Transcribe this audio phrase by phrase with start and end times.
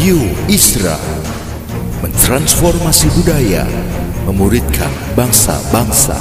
[0.00, 0.16] Radio
[0.48, 0.96] Isra
[2.00, 3.68] mentransformasi budaya,
[4.24, 6.16] memuridkan bangsa-bangsa.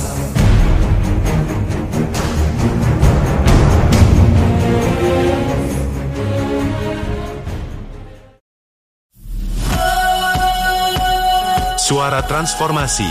[11.79, 13.07] Suara Transformasi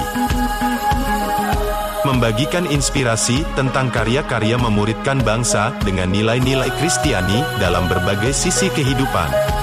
[2.05, 9.57] Membagikan inspirasi tentang karya-karya memuridkan bangsa dengan nilai-nilai Kristiani dalam berbagai sisi kehidupan.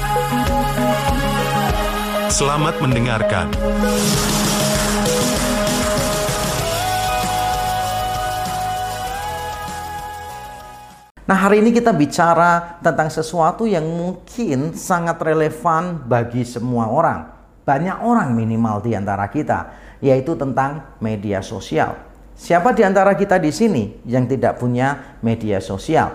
[2.31, 3.53] Selamat mendengarkan.
[11.25, 17.29] Nah, hari ini kita bicara tentang sesuatu yang mungkin sangat relevan bagi semua orang.
[17.61, 21.93] Banyak orang minimal di antara kita, yaitu tentang media sosial.
[22.33, 26.09] Siapa di antara kita di sini yang tidak punya media sosial?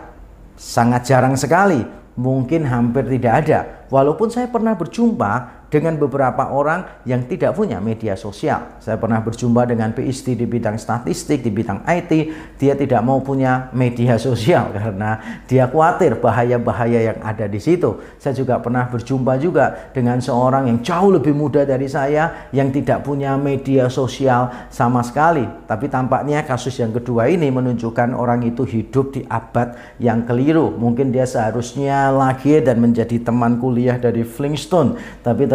[0.59, 1.83] Sangat jarang sekali,
[2.19, 3.61] mungkin hampir tidak ada.
[3.91, 8.77] Walaupun saya pernah berjumpa dengan beberapa orang yang tidak punya media sosial.
[8.83, 12.13] Saya pernah berjumpa dengan PhD di bidang statistik, di bidang IT,
[12.59, 18.03] dia tidak mau punya media sosial karena dia khawatir bahaya-bahaya yang ada di situ.
[18.19, 23.07] Saya juga pernah berjumpa juga dengan seorang yang jauh lebih muda dari saya yang tidak
[23.07, 25.47] punya media sosial sama sekali.
[25.71, 30.75] Tapi tampaknya kasus yang kedua ini menunjukkan orang itu hidup di abad yang keliru.
[30.75, 35.47] Mungkin dia seharusnya lagi dan menjadi teman kuliah dari Flintstone, tapi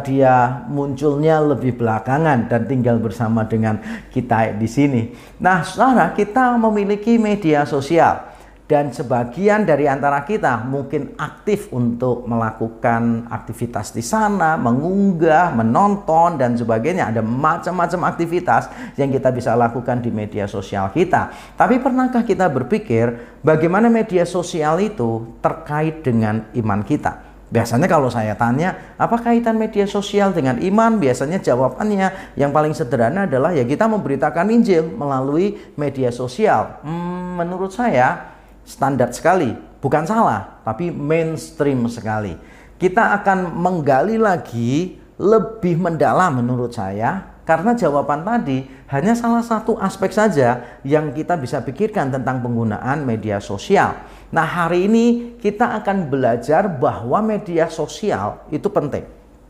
[0.00, 5.02] dia munculnya lebih belakangan dan tinggal bersama dengan kita di sini.
[5.38, 8.30] Nah, saudara, kita memiliki media sosial
[8.70, 16.54] dan sebagian dari antara kita mungkin aktif untuk melakukan aktivitas di sana, mengunggah, menonton dan
[16.54, 17.10] sebagainya.
[17.10, 21.34] Ada macam-macam aktivitas yang kita bisa lakukan di media sosial kita.
[21.58, 27.29] Tapi pernahkah kita berpikir bagaimana media sosial itu terkait dengan iman kita?
[27.50, 31.02] Biasanya kalau saya tanya, apa kaitan media sosial dengan iman?
[31.02, 36.78] Biasanya jawabannya yang paling sederhana adalah ya kita memberitakan Injil melalui media sosial.
[36.86, 39.50] Hmm, menurut saya standar sekali,
[39.82, 42.38] bukan salah, tapi mainstream sekali.
[42.78, 48.62] Kita akan menggali lagi lebih mendalam menurut saya karena jawaban tadi
[48.94, 54.06] hanya salah satu aspek saja yang kita bisa pikirkan tentang penggunaan media sosial.
[54.30, 59.02] Nah, hari ini kita akan belajar bahwa media sosial itu penting.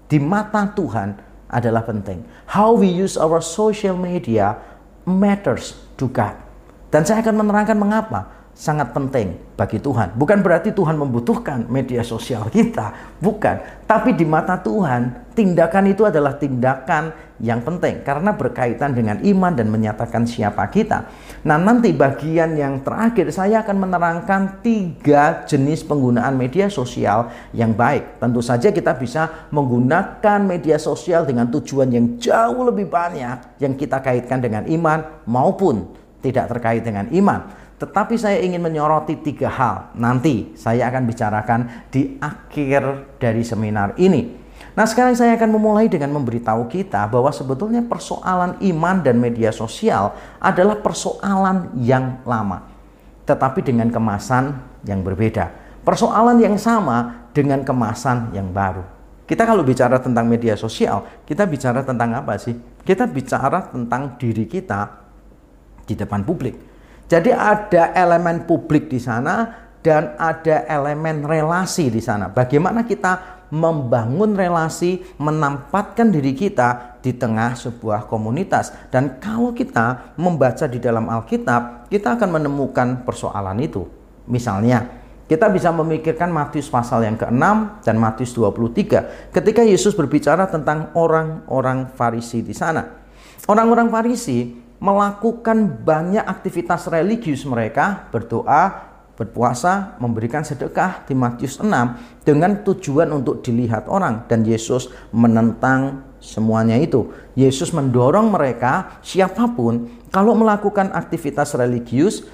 [0.08, 1.12] Di mata Tuhan
[1.52, 2.24] adalah penting.
[2.48, 4.56] How we use our social media
[5.04, 6.40] matters to God.
[6.88, 10.12] Dan saya akan menerangkan mengapa sangat penting bagi Tuhan.
[10.20, 13.88] Bukan berarti Tuhan membutuhkan media sosial kita, bukan.
[13.88, 19.72] Tapi di mata Tuhan, tindakan itu adalah tindakan yang penting karena berkaitan dengan iman dan
[19.72, 21.08] menyatakan siapa kita.
[21.48, 28.20] Nah, nanti bagian yang terakhir saya akan menerangkan tiga jenis penggunaan media sosial yang baik.
[28.20, 34.04] Tentu saja kita bisa menggunakan media sosial dengan tujuan yang jauh lebih banyak yang kita
[34.04, 37.69] kaitkan dengan iman maupun tidak terkait dengan iman.
[37.80, 39.96] Tetapi saya ingin menyoroti tiga hal.
[39.96, 44.36] Nanti saya akan bicarakan di akhir dari seminar ini.
[44.76, 50.12] Nah, sekarang saya akan memulai dengan memberitahu kita bahwa sebetulnya persoalan iman dan media sosial
[50.36, 52.68] adalah persoalan yang lama,
[53.24, 55.48] tetapi dengan kemasan yang berbeda.
[55.80, 58.84] Persoalan yang sama dengan kemasan yang baru.
[59.24, 62.52] Kita kalau bicara tentang media sosial, kita bicara tentang apa sih?
[62.84, 65.00] Kita bicara tentang diri kita
[65.88, 66.69] di depan publik
[67.10, 72.30] jadi ada elemen publik di sana dan ada elemen relasi di sana.
[72.30, 78.70] Bagaimana kita membangun relasi, menampatkan diri kita di tengah sebuah komunitas.
[78.94, 83.82] Dan kalau kita membaca di dalam Alkitab, kita akan menemukan persoalan itu.
[84.30, 84.86] Misalnya,
[85.26, 87.42] kita bisa memikirkan Matius pasal yang ke-6
[87.82, 92.86] dan Matius 23 ketika Yesus berbicara tentang orang-orang Farisi di sana.
[93.50, 102.64] Orang-orang Farisi melakukan banyak aktivitas religius mereka, berdoa, berpuasa, memberikan sedekah di Matius 6 dengan
[102.64, 107.12] tujuan untuk dilihat orang dan Yesus menentang semuanya itu.
[107.36, 112.24] Yesus mendorong mereka siapa pun kalau melakukan aktivitas religius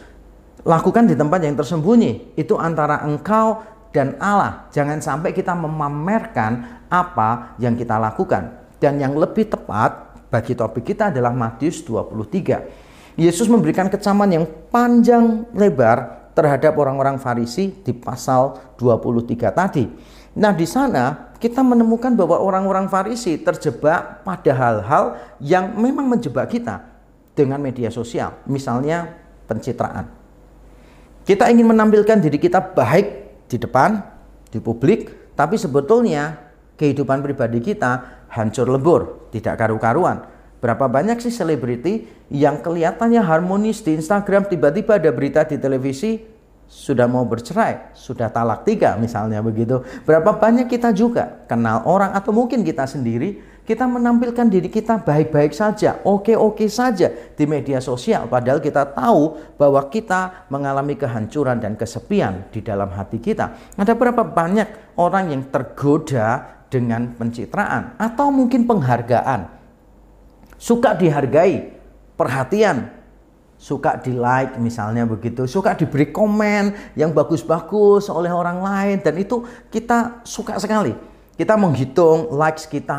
[0.63, 2.39] lakukan di tempat yang tersembunyi.
[2.39, 3.63] Itu antara engkau
[3.95, 4.71] dan Allah.
[4.75, 8.67] Jangan sampai kita memamerkan apa yang kita lakukan.
[8.77, 13.17] Dan yang lebih tepat bagi topik kita adalah Matius 23.
[13.17, 19.89] Yesus memberikan kecaman yang panjang lebar terhadap orang-orang Farisi di pasal 23 tadi.
[20.37, 25.05] Nah, di sana kita menemukan bahwa orang-orang Farisi terjebak pada hal-hal
[25.41, 26.85] yang memang menjebak kita
[27.33, 29.17] dengan media sosial, misalnya
[29.49, 30.13] pencitraan.
[31.25, 33.07] Kita ingin menampilkan diri kita baik
[33.49, 33.99] di depan,
[34.53, 36.46] di publik, tapi sebetulnya
[36.77, 40.29] kehidupan pribadi kita hancur lebur, tidak karu-karuan.
[40.61, 46.37] Berapa banyak sih selebriti yang kelihatannya harmonis di Instagram tiba-tiba ada berita di televisi
[46.67, 49.87] sudah mau bercerai, sudah talak tiga misalnya begitu.
[50.03, 55.55] Berapa banyak kita juga kenal orang atau mungkin kita sendiri, kita menampilkan diri kita baik-baik
[55.55, 58.27] saja, oke-oke saja di media sosial.
[58.27, 63.75] Padahal kita tahu bahwa kita mengalami kehancuran dan kesepian di dalam hati kita.
[63.79, 69.49] Ada berapa banyak orang yang tergoda dengan pencitraan atau mungkin penghargaan.
[70.57, 71.73] Suka dihargai,
[72.17, 72.89] perhatian,
[73.57, 79.45] suka di like misalnya begitu, suka diberi komen yang bagus-bagus oleh orang lain dan itu
[79.73, 81.16] kita suka sekali.
[81.37, 82.97] Kita menghitung likes kita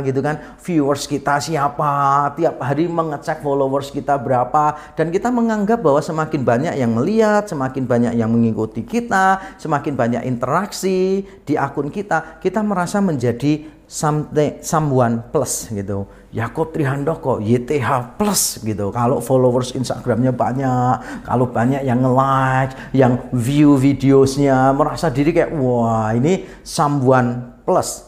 [0.00, 6.00] gitu kan, viewers kita siapa, tiap hari mengecek followers kita berapa dan kita menganggap bahwa
[6.00, 12.40] semakin banyak yang melihat, semakin banyak yang mengikuti kita, semakin banyak interaksi di akun kita,
[12.40, 16.04] kita merasa menjadi something someone plus gitu.
[16.28, 18.92] Yako Trihandoko YTH plus gitu.
[18.92, 26.12] Kalau followers Instagramnya banyak, kalau banyak yang nge-like, yang view videosnya, merasa diri kayak wah
[26.12, 28.04] ini someone plus.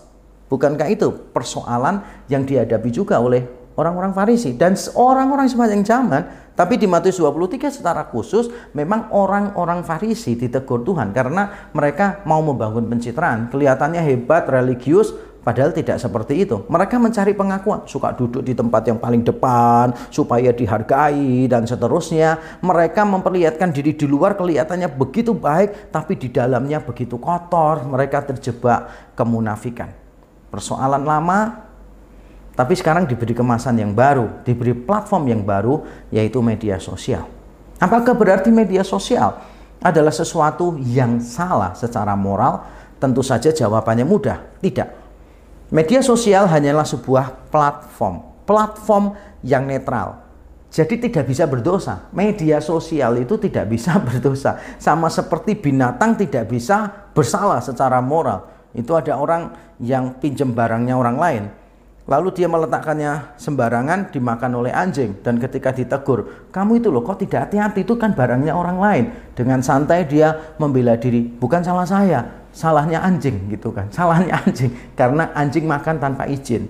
[0.52, 3.48] Bukankah itu persoalan yang dihadapi juga oleh
[3.80, 6.22] orang-orang Farisi dan orang-orang sepanjang zaman
[6.52, 12.84] tapi di Matius 23 secara khusus memang orang-orang Farisi ditegur Tuhan karena mereka mau membangun
[12.84, 16.68] pencitraan kelihatannya hebat religius Padahal tidak seperti itu.
[16.68, 22.60] Mereka mencari pengakuan, suka duduk di tempat yang paling depan supaya dihargai dan seterusnya.
[22.60, 27.88] Mereka memperlihatkan diri di luar kelihatannya begitu baik, tapi di dalamnya begitu kotor.
[27.88, 29.88] Mereka terjebak kemunafikan.
[30.52, 31.70] Persoalan lama,
[32.52, 35.80] tapi sekarang diberi kemasan yang baru, diberi platform yang baru,
[36.12, 37.24] yaitu media sosial.
[37.80, 39.40] Apakah berarti media sosial
[39.80, 42.60] adalah sesuatu yang salah secara moral?
[43.00, 44.99] Tentu saja jawabannya mudah, tidak.
[45.70, 49.14] Media sosial hanyalah sebuah platform, platform
[49.46, 50.18] yang netral.
[50.70, 52.10] Jadi tidak bisa berdosa.
[52.10, 54.58] Media sosial itu tidak bisa berdosa.
[54.82, 58.50] Sama seperti binatang tidak bisa bersalah secara moral.
[58.74, 61.44] Itu ada orang yang pinjam barangnya orang lain.
[62.08, 65.20] Lalu dia meletakkannya sembarangan dimakan oleh anjing.
[65.20, 67.84] Dan ketika ditegur, kamu itu loh kok tidak hati-hati?
[67.84, 69.04] Itu kan barangnya orang lain.
[69.36, 73.86] Dengan santai dia membela diri, bukan salah saya, salahnya anjing gitu kan.
[73.96, 76.66] Salahnya anjing karena anjing makan tanpa izin.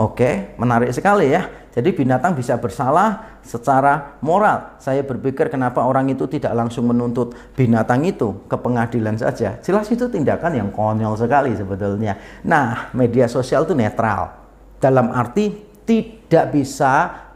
[0.00, 1.44] Oke menarik sekali ya.
[1.70, 4.74] Jadi binatang bisa bersalah secara moral.
[4.82, 9.60] Saya berpikir kenapa orang itu tidak langsung menuntut binatang itu ke pengadilan saja.
[9.62, 12.18] Jelas itu tindakan yang konyol sekali sebetulnya.
[12.42, 14.39] Nah media sosial itu netral
[14.80, 15.52] dalam arti
[15.84, 16.92] tidak bisa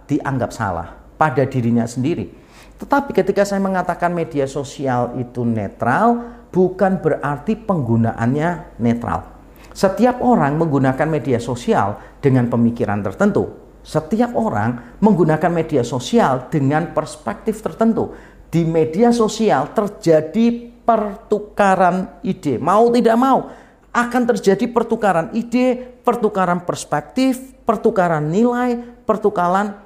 [0.08, 2.44] dianggap salah pada dirinya sendiri
[2.74, 6.20] tetapi ketika saya mengatakan media sosial itu netral,
[6.50, 9.30] bukan berarti penggunaannya netral.
[9.74, 13.50] Setiap orang menggunakan media sosial dengan pemikiran tertentu.
[13.80, 18.14] Setiap orang menggunakan media sosial dengan perspektif tertentu.
[18.52, 23.50] Di media sosial terjadi pertukaran ide, mau tidak mau
[23.94, 29.78] akan terjadi pertukaran ide, pertukaran perspektif, pertukaran nilai, pertukaran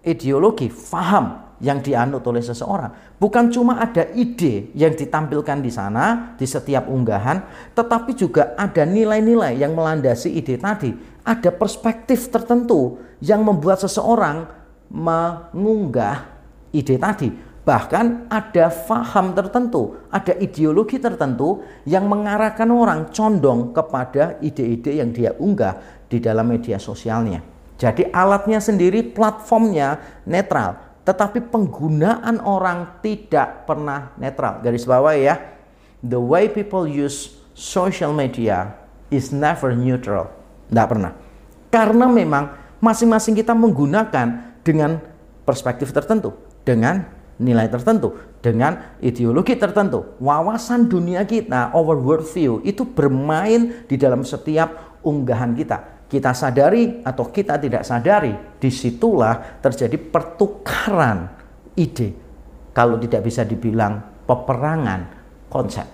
[0.00, 3.20] ideologi, faham yang dianut oleh seseorang.
[3.20, 7.44] Bukan cuma ada ide yang ditampilkan di sana, di setiap unggahan,
[7.76, 10.96] tetapi juga ada nilai-nilai yang melandasi ide tadi.
[11.20, 14.48] Ada perspektif tertentu yang membuat seseorang
[14.88, 16.32] mengunggah
[16.72, 17.28] ide tadi.
[17.60, 25.36] Bahkan ada faham tertentu, ada ideologi tertentu yang mengarahkan orang condong kepada ide-ide yang dia
[25.36, 25.76] unggah
[26.08, 27.44] di dalam media sosialnya.
[27.76, 34.60] Jadi alatnya sendiri, platformnya netral tetapi penggunaan orang tidak pernah netral.
[34.60, 35.40] Garis bawah ya,
[36.04, 38.76] the way people use social media
[39.08, 40.28] is never neutral.
[40.70, 41.12] Tidak pernah.
[41.72, 45.00] Karena memang masing-masing kita menggunakan dengan
[45.42, 47.02] perspektif tertentu, dengan
[47.40, 48.12] nilai tertentu,
[48.44, 50.20] dengan ideologi tertentu.
[50.20, 57.30] Wawasan dunia kita, our worldview, itu bermain di dalam setiap unggahan kita kita sadari atau
[57.30, 61.30] kita tidak sadari, di situlah terjadi pertukaran
[61.78, 62.10] ide.
[62.74, 65.00] Kalau tidak bisa dibilang peperangan
[65.46, 65.86] konsep.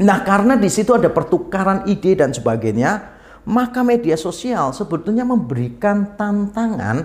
[0.00, 7.04] Nah, karena di situ ada pertukaran ide dan sebagainya, maka media sosial sebetulnya memberikan tantangan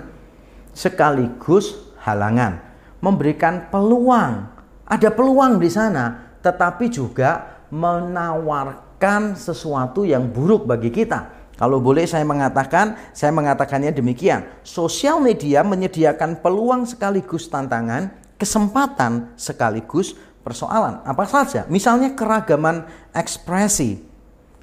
[0.72, 1.76] sekaligus
[2.08, 2.60] halangan,
[3.04, 4.48] memberikan peluang.
[4.88, 12.26] Ada peluang di sana, tetapi juga menawarkan sesuatu yang buruk bagi kita kalau boleh saya
[12.26, 14.42] mengatakan, saya mengatakannya demikian.
[14.66, 18.10] Sosial media menyediakan peluang sekaligus tantangan,
[18.42, 21.06] kesempatan sekaligus persoalan.
[21.06, 21.70] Apa saja?
[21.70, 24.12] Misalnya keragaman ekspresi.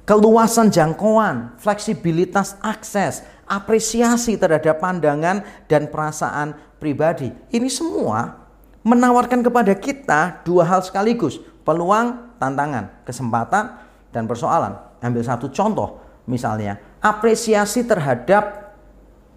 [0.01, 7.29] keluasan jangkauan, fleksibilitas akses, apresiasi terhadap pandangan dan perasaan pribadi.
[7.53, 8.41] Ini semua
[8.81, 13.77] menawarkan kepada kita dua hal sekaligus, peluang, tantangan, kesempatan,
[14.09, 14.81] dan persoalan.
[14.97, 18.73] Ambil satu contoh, misalnya apresiasi terhadap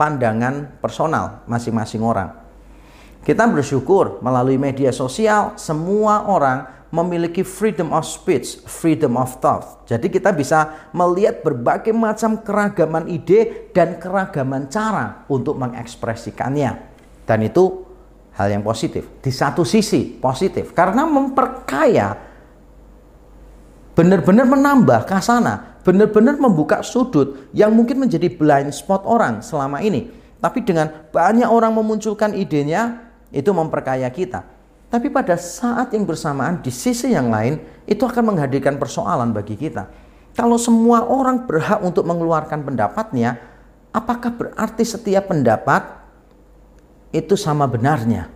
[0.01, 2.33] pandangan personal masing-masing orang.
[3.25, 9.83] Kita bersyukur melalui media sosial semua orang memiliki freedom of speech, freedom of thought.
[9.89, 16.94] Jadi kita bisa melihat berbagai macam keragaman ide dan keragaman cara untuk mengekspresikannya.
[17.25, 17.85] Dan itu
[18.37, 19.09] hal yang positif.
[19.21, 22.17] Di satu sisi positif karena memperkaya
[23.95, 30.11] benar-benar menambah kasana, benar-benar membuka sudut yang mungkin menjadi blind spot orang selama ini.
[30.43, 33.01] Tapi dengan banyak orang memunculkan idenya,
[33.33, 34.45] itu memperkaya kita.
[34.93, 39.91] Tapi pada saat yang bersamaan di sisi yang lain itu akan menghadirkan persoalan bagi kita.
[40.39, 43.39] Kalau semua orang berhak untuk mengeluarkan pendapatnya,
[43.91, 46.04] apakah berarti setiap pendapat
[47.15, 48.27] itu sama benarnya?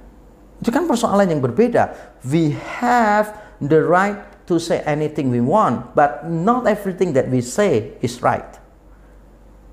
[0.62, 2.14] Itu kan persoalan yang berbeda.
[2.22, 7.98] We have the right to say anything we want, but not everything that we say
[7.98, 8.46] is right.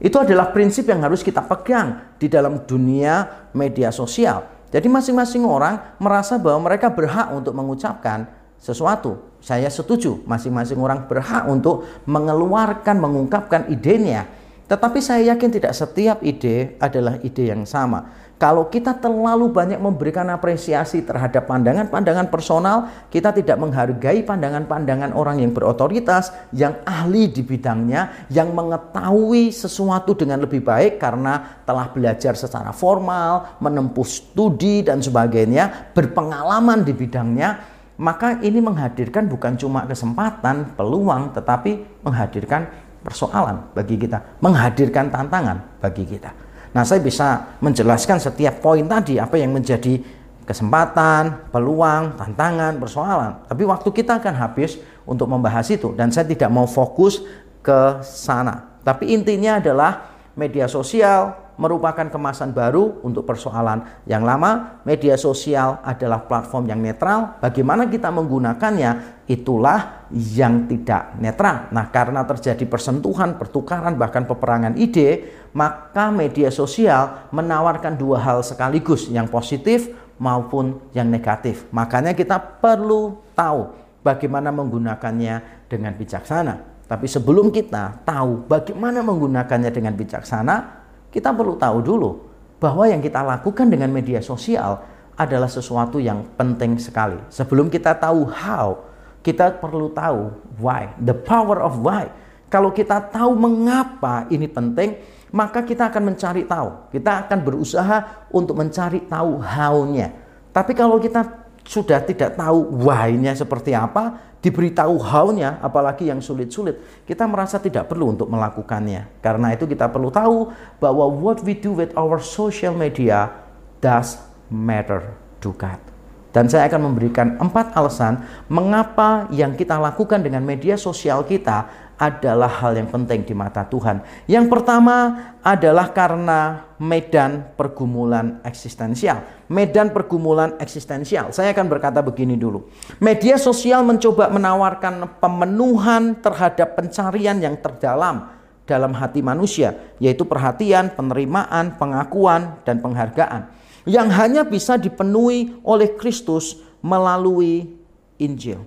[0.01, 4.43] Itu adalah prinsip yang harus kita pegang di dalam dunia media sosial.
[4.67, 8.27] Jadi masing-masing orang merasa bahwa mereka berhak untuk mengucapkan
[8.59, 9.23] sesuatu.
[9.39, 14.27] Saya setuju, masing-masing orang berhak untuk mengeluarkan, mengungkapkan idenya.
[14.65, 18.24] Tetapi saya yakin tidak setiap ide adalah ide yang sama.
[18.35, 25.55] Kalau kita terlalu banyak memberikan apresiasi terhadap pandangan-pandangan personal, kita tidak menghargai pandangan-pandangan orang yang
[25.55, 32.75] berotoritas, yang ahli di bidangnya, yang mengetahui sesuatu dengan lebih baik karena telah belajar secara
[32.75, 37.49] formal, menempuh studi dan sebagainya, berpengalaman di bidangnya,
[37.95, 42.67] maka ini menghadirkan bukan cuma kesempatan, peluang, tetapi menghadirkan
[42.99, 46.44] persoalan bagi kita, menghadirkan tantangan bagi kita.
[46.75, 49.95] Nah, saya bisa menjelaskan setiap poin tadi apa yang menjadi
[50.43, 53.47] kesempatan, peluang, tantangan, persoalan.
[53.47, 54.75] Tapi waktu kita akan habis
[55.07, 57.23] untuk membahas itu dan saya tidak mau fokus
[57.63, 58.75] ke sana.
[58.83, 64.81] Tapi intinya adalah media sosial merupakan kemasan baru untuk persoalan yang lama.
[64.83, 67.39] Media sosial adalah platform yang netral.
[67.39, 71.71] Bagaimana kita menggunakannya itulah yang tidak netral.
[71.73, 79.09] Nah, karena terjadi persentuhan, pertukaran, bahkan peperangan ide, maka media sosial menawarkan dua hal sekaligus,
[79.09, 79.89] yang positif
[80.21, 81.67] maupun yang negatif.
[81.73, 83.73] Makanya kita perlu tahu
[84.05, 86.75] bagaimana menggunakannya dengan bijaksana.
[86.85, 90.84] Tapi sebelum kita tahu bagaimana menggunakannya dengan bijaksana,
[91.15, 92.11] kita perlu tahu dulu
[92.59, 94.83] bahwa yang kita lakukan dengan media sosial
[95.15, 97.15] adalah sesuatu yang penting sekali.
[97.31, 98.83] Sebelum kita tahu how,
[99.23, 102.11] kita perlu tahu why, the power of why.
[102.51, 104.99] Kalau kita tahu mengapa ini penting,
[105.31, 106.91] maka kita akan mencari tahu.
[106.91, 110.11] Kita akan berusaha untuk mencari tahu how-nya.
[110.51, 116.77] Tapi kalau kita sudah tidak tahu why-nya seperti apa, diberitahu how-nya, apalagi yang sulit-sulit,
[117.09, 119.09] kita merasa tidak perlu untuk melakukannya.
[119.17, 123.33] Karena itu kita perlu tahu bahwa what we do with our social media
[123.81, 124.21] does
[124.53, 125.81] matter to God.
[126.29, 128.21] Dan saya akan memberikan empat alasan
[128.51, 134.03] mengapa yang kita lakukan dengan media sosial kita adalah hal yang penting di mata Tuhan.
[134.27, 134.95] Yang pertama
[135.39, 139.47] adalah karena medan pergumulan eksistensial.
[139.47, 141.31] Medan pergumulan eksistensial.
[141.31, 142.67] Saya akan berkata begini dulu.
[142.99, 148.31] Media sosial mencoba menawarkan pemenuhan terhadap pencarian yang terdalam
[148.65, 156.57] dalam hati manusia, yaitu perhatian, penerimaan, pengakuan, dan penghargaan yang hanya bisa dipenuhi oleh Kristus
[156.81, 157.69] melalui
[158.17, 158.65] Injil.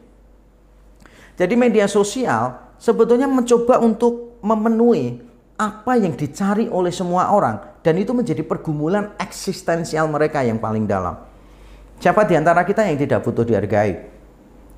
[1.35, 5.19] Jadi media sosial sebetulnya mencoba untuk memenuhi
[5.59, 11.19] apa yang dicari oleh semua orang dan itu menjadi pergumulan eksistensial mereka yang paling dalam.
[11.99, 14.19] Siapa di antara kita yang tidak butuh dihargai?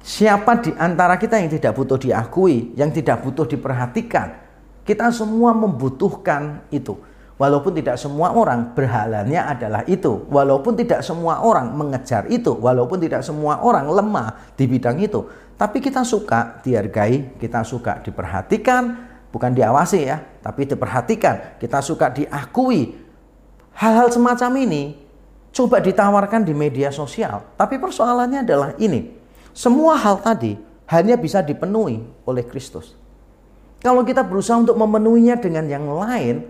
[0.00, 4.40] Siapa di antara kita yang tidak butuh diakui, yang tidak butuh diperhatikan?
[4.80, 6.97] Kita semua membutuhkan itu.
[7.37, 13.25] Walaupun tidak semua orang berhalanya adalah itu, walaupun tidak semua orang mengejar itu, walaupun tidak
[13.25, 15.25] semua orang lemah di bidang itu,
[15.61, 18.97] tapi kita suka dihargai, kita suka diperhatikan,
[19.29, 22.97] bukan diawasi ya, tapi diperhatikan, kita suka diakui.
[23.76, 24.97] Hal-hal semacam ini
[25.52, 29.12] coba ditawarkan di media sosial, tapi persoalannya adalah ini.
[29.52, 30.57] Semua hal tadi
[30.88, 32.97] hanya bisa dipenuhi oleh Kristus.
[33.85, 36.49] Kalau kita berusaha untuk memenuhinya dengan yang lain,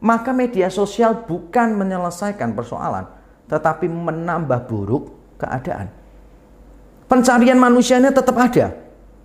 [0.00, 3.12] maka media sosial bukan menyelesaikan persoalan,
[3.44, 5.92] tetapi menambah buruk keadaan.
[7.08, 8.76] Pencarian manusianya tetap ada,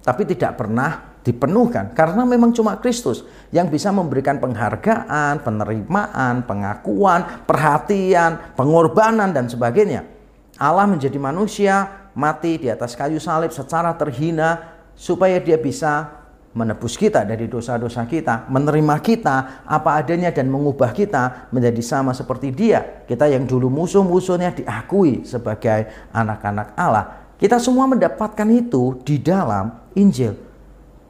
[0.08, 8.56] tapi tidak pernah dipenuhkan karena memang cuma Kristus yang bisa memberikan penghargaan, penerimaan, pengakuan, perhatian,
[8.56, 10.08] pengorbanan dan sebagainya.
[10.60, 16.24] Allah menjadi manusia, mati di atas kayu salib secara terhina supaya dia bisa
[16.54, 22.54] menebus kita dari dosa-dosa kita, menerima kita apa adanya dan mengubah kita menjadi sama seperti
[22.54, 23.04] dia.
[23.10, 27.23] Kita yang dulu musuh-musuhnya diakui sebagai anak-anak Allah.
[27.44, 29.68] Kita semua mendapatkan itu di dalam
[30.00, 30.32] Injil.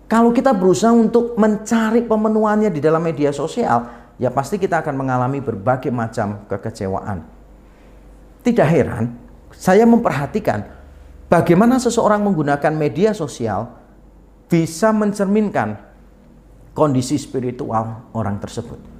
[0.09, 3.85] Kalau kita berusaha untuk mencari pemenuhannya di dalam media sosial,
[4.17, 7.21] ya pasti kita akan mengalami berbagai macam kekecewaan.
[8.41, 9.13] Tidak heran,
[9.53, 10.65] saya memperhatikan
[11.29, 13.69] bagaimana seseorang menggunakan media sosial
[14.49, 15.77] bisa mencerminkan
[16.73, 18.92] kondisi spiritual orang tersebut.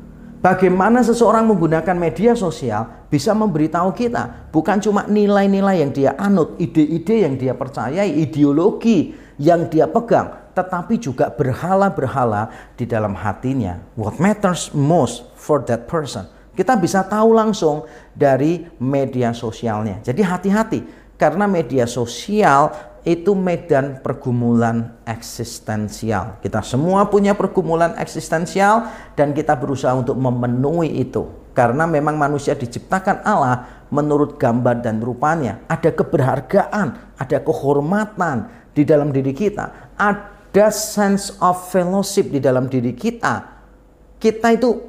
[0.43, 7.23] Bagaimana seseorang menggunakan media sosial bisa memberitahu kita bukan cuma nilai-nilai yang dia anut, ide-ide
[7.23, 13.79] yang dia percayai, ideologi yang dia pegang, tetapi juga berhala-berhala di dalam hatinya.
[13.95, 16.27] What matters most for that person?
[16.51, 20.03] Kita bisa tahu langsung dari media sosialnya.
[20.03, 20.79] Jadi hati-hati
[21.15, 26.39] karena media sosial itu medan pergumulan eksistensial.
[26.39, 28.87] Kita semua punya pergumulan eksistensial
[29.19, 31.27] dan kita berusaha untuk memenuhi itu.
[31.53, 35.61] Karena memang manusia diciptakan Allah menurut gambar dan rupanya.
[35.69, 39.93] Ada keberhargaan, ada kehormatan di dalam diri kita.
[39.99, 43.51] Ada sense of fellowship di dalam diri kita.
[44.17, 44.79] Kita itu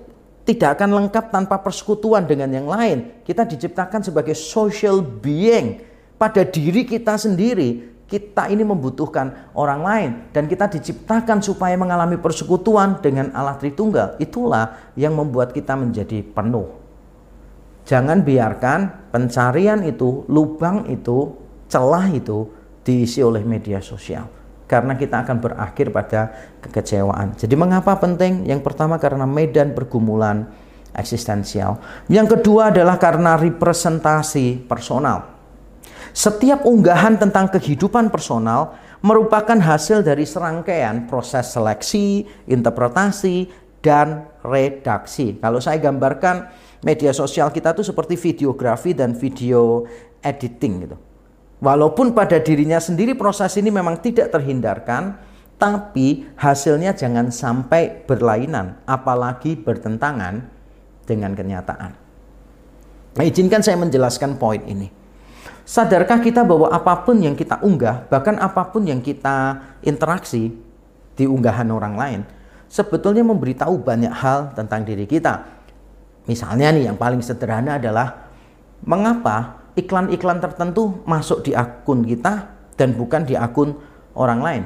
[0.46, 3.26] tidak akan lengkap tanpa persekutuan dengan yang lain.
[3.26, 5.82] Kita diciptakan sebagai social being
[6.14, 13.00] pada diri kita sendiri kita ini membutuhkan orang lain dan kita diciptakan supaya mengalami persekutuan
[13.00, 14.20] dengan Allah Tritunggal.
[14.20, 16.68] Itulah yang membuat kita menjadi penuh.
[17.84, 21.36] Jangan biarkan pencarian itu, lubang itu,
[21.68, 22.48] celah itu
[22.84, 24.24] diisi oleh media sosial.
[24.64, 26.32] Karena kita akan berakhir pada
[26.64, 27.36] kekecewaan.
[27.36, 28.48] Jadi mengapa penting?
[28.48, 30.48] Yang pertama karena medan pergumulan
[30.96, 31.76] eksistensial.
[32.08, 35.33] Yang kedua adalah karena representasi personal.
[36.12, 43.48] Setiap unggahan tentang kehidupan personal merupakan hasil dari serangkaian proses seleksi, interpretasi,
[43.84, 45.36] dan redaksi.
[45.36, 46.48] Kalau saya gambarkan
[46.80, 49.84] media sosial kita itu seperti videografi dan video
[50.24, 50.96] editing gitu.
[51.60, 55.16] Walaupun pada dirinya sendiri proses ini memang tidak terhindarkan,
[55.60, 60.44] tapi hasilnya jangan sampai berlainan, apalagi bertentangan
[61.04, 61.92] dengan kenyataan.
[63.14, 65.03] Nah, izinkan saya menjelaskan poin ini.
[65.64, 70.52] Sadarkah kita bahwa apa pun yang kita unggah, bahkan apa pun yang kita interaksi
[71.16, 72.20] di unggahan orang lain,
[72.68, 75.40] sebetulnya memberitahu banyak hal tentang diri kita.
[76.28, 78.28] Misalnya nih yang paling sederhana adalah
[78.84, 83.72] mengapa iklan-iklan tertentu masuk di akun kita dan bukan di akun
[84.12, 84.64] orang lain.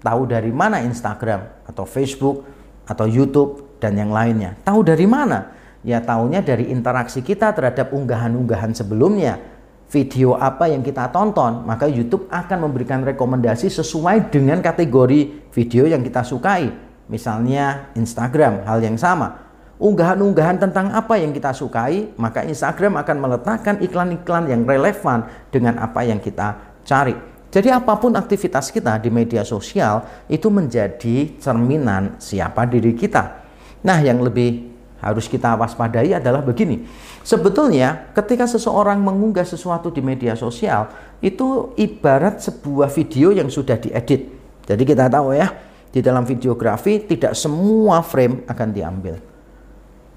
[0.00, 2.48] Tahu dari mana Instagram atau Facebook
[2.88, 4.56] atau YouTube dan yang lainnya.
[4.64, 5.52] Tahu dari mana?
[5.84, 9.57] Ya tahunya dari interaksi kita terhadap unggahan-unggahan sebelumnya
[9.88, 16.04] video apa yang kita tonton, maka YouTube akan memberikan rekomendasi sesuai dengan kategori video yang
[16.04, 16.68] kita sukai.
[17.08, 19.48] Misalnya Instagram, hal yang sama.
[19.80, 26.04] Unggahan-unggahan tentang apa yang kita sukai, maka Instagram akan meletakkan iklan-iklan yang relevan dengan apa
[26.04, 27.16] yang kita cari.
[27.48, 33.40] Jadi apa pun aktivitas kita di media sosial itu menjadi cerminan siapa diri kita.
[33.88, 36.82] Nah, yang lebih harus kita waspadai adalah begini
[37.28, 40.88] Sebetulnya ketika seseorang mengunggah sesuatu di media sosial
[41.20, 44.32] itu ibarat sebuah video yang sudah diedit.
[44.64, 45.52] Jadi kita tahu ya,
[45.92, 49.20] di dalam videografi tidak semua frame akan diambil.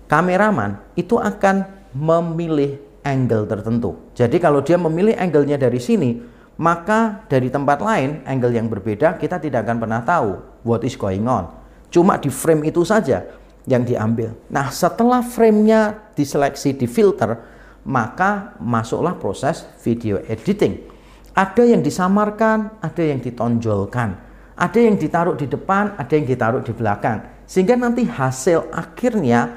[0.07, 3.99] Kameraman itu akan memilih angle tertentu.
[4.15, 6.15] Jadi kalau dia memilih angle-nya dari sini,
[6.63, 11.27] maka dari tempat lain angle yang berbeda kita tidak akan pernah tahu what is going
[11.27, 11.51] on.
[11.91, 13.27] Cuma di frame itu saja
[13.69, 14.33] yang diambil.
[14.49, 17.37] Nah, setelah framenya diseleksi, difilter,
[17.85, 20.89] maka masuklah proses video editing.
[21.31, 24.09] Ada yang disamarkan, ada yang ditonjolkan,
[24.57, 27.23] ada yang ditaruh di depan, ada yang ditaruh di belakang.
[27.47, 29.49] Sehingga nanti hasil akhirnya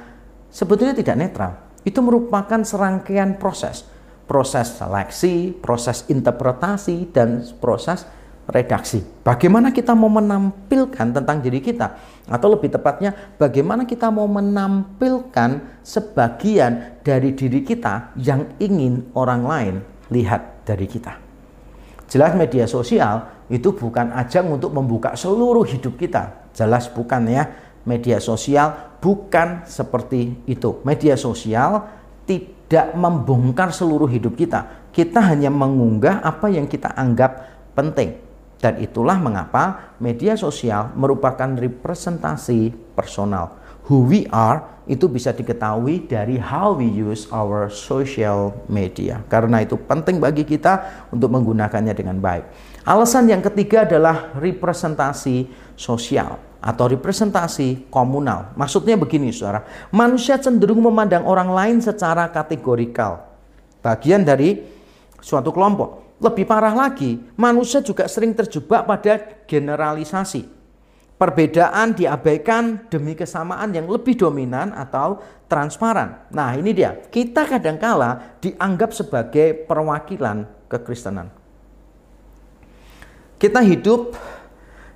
[0.49, 1.53] sebetulnya tidak netral.
[1.85, 3.85] Itu merupakan serangkaian proses.
[4.25, 8.09] Proses seleksi, proses interpretasi, dan proses
[8.49, 9.05] redaksi.
[9.21, 17.05] Bagaimana kita mau menampilkan tentang diri kita, atau lebih tepatnya, bagaimana kita mau menampilkan sebagian
[17.05, 19.75] dari diri kita yang ingin orang lain
[20.09, 21.21] lihat dari kita.
[22.09, 26.49] Jelas, media sosial itu bukan ajang untuk membuka seluruh hidup kita.
[26.57, 27.45] Jelas, bukan ya.
[27.85, 30.81] Media sosial bukan seperti itu.
[30.89, 31.85] Media sosial
[32.25, 34.89] tidak membongkar seluruh hidup kita.
[34.89, 37.45] Kita hanya mengunggah apa yang kita anggap
[37.77, 38.24] penting
[38.65, 43.61] Dan itulah mengapa media sosial merupakan representasi personal.
[43.93, 49.21] Who we are itu bisa diketahui dari how we use our social media.
[49.29, 52.45] Karena itu penting bagi kita untuk menggunakannya dengan baik.
[52.89, 58.57] Alasan yang ketiga adalah representasi sosial atau representasi komunal.
[58.57, 59.65] Maksudnya begini, saudara.
[59.93, 63.29] Manusia cenderung memandang orang lain secara kategorikal.
[63.85, 64.65] Bagian dari
[65.21, 66.04] suatu kelompok.
[66.23, 69.19] Lebih parah lagi, manusia juga sering terjebak pada
[69.51, 70.47] generalisasi.
[71.15, 76.27] Perbedaan diabaikan demi kesamaan yang lebih dominan atau transparan.
[76.35, 76.99] Nah, ini dia.
[76.99, 81.31] Kita kadangkala dianggap sebagai perwakilan kekristenan.
[83.39, 84.15] Kita hidup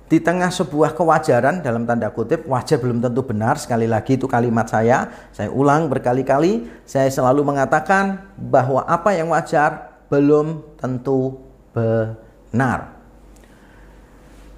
[0.09, 4.65] di tengah sebuah kewajaran dalam tanda kutip wajar belum tentu benar sekali lagi itu kalimat
[4.65, 11.37] saya saya ulang berkali-kali saya selalu mengatakan bahwa apa yang wajar belum tentu
[11.71, 12.97] benar.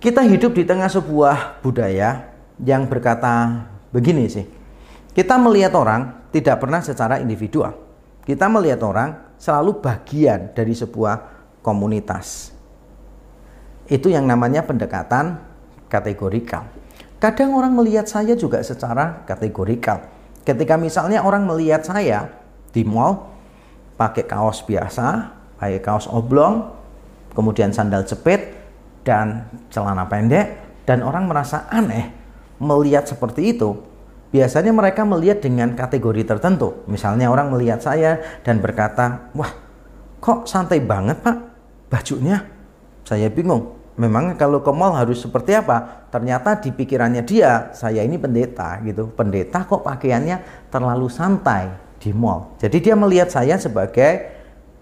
[0.02, 4.48] Kita hidup di tengah sebuah budaya yang berkata begini sih.
[5.12, 7.76] Kita melihat orang tidak pernah secara individual.
[8.26, 11.16] Kita melihat orang selalu bagian dari sebuah
[11.62, 12.56] komunitas.
[13.92, 15.38] Itu yang namanya pendekatan
[15.92, 16.66] kategorikal.
[17.22, 20.08] Kadang orang melihat saya juga secara kategorikal.
[20.42, 22.32] Ketika misalnya orang melihat saya
[22.74, 23.30] di mall
[24.00, 26.74] pakai kaos biasa, pakai kaos oblong,
[27.38, 28.58] kemudian sandal jepit
[29.06, 30.58] dan celana pendek
[30.90, 32.10] dan orang merasa aneh
[32.58, 33.78] melihat seperti itu.
[34.34, 36.82] Biasanya mereka melihat dengan kategori tertentu.
[36.90, 39.54] Misalnya orang melihat saya dan berkata, "Wah,
[40.18, 41.38] kok santai banget, Pak?
[41.94, 42.42] Bajunya?"
[43.06, 43.78] Saya bingung.
[44.02, 46.08] Memang kalau ke mall harus seperti apa?
[46.10, 49.14] Ternyata di pikirannya dia, saya ini pendeta gitu.
[49.14, 51.70] Pendeta kok pakaiannya terlalu santai
[52.02, 52.56] di mall.
[52.58, 54.41] Jadi dia melihat saya sebagai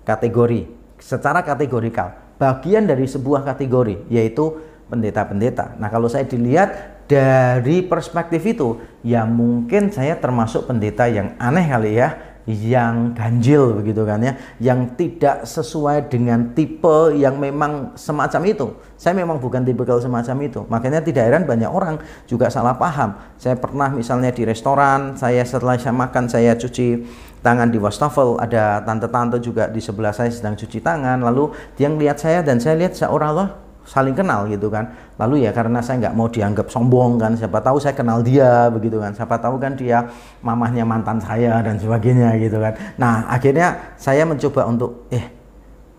[0.09, 0.65] kategori
[0.97, 4.57] secara kategorikal bagian dari sebuah kategori yaitu
[4.89, 5.77] pendeta-pendeta.
[5.77, 11.97] Nah, kalau saya dilihat dari perspektif itu, ya mungkin saya termasuk pendeta yang aneh kali
[11.97, 12.17] ya,
[12.49, 18.67] yang ganjil begitu kan ya, yang tidak sesuai dengan tipe yang memang semacam itu.
[18.97, 20.65] Saya memang bukan tipe kalau semacam itu.
[20.65, 23.17] Makanya tidak heran banyak orang juga salah paham.
[23.37, 27.05] Saya pernah misalnya di restoran, saya setelah saya makan saya cuci
[27.39, 32.17] tangan di wastafel, ada tante-tante juga di sebelah saya sedang cuci tangan, lalu dia ngelihat
[32.19, 34.93] saya dan saya lihat seolah-olah saling kenal gitu kan.
[35.17, 39.01] Lalu ya karena saya nggak mau dianggap sombong kan, siapa tahu saya kenal dia begitu
[39.01, 40.05] kan, siapa tahu kan dia
[40.45, 42.77] mamahnya mantan saya dan sebagainya gitu kan.
[43.01, 45.25] Nah akhirnya saya mencoba untuk eh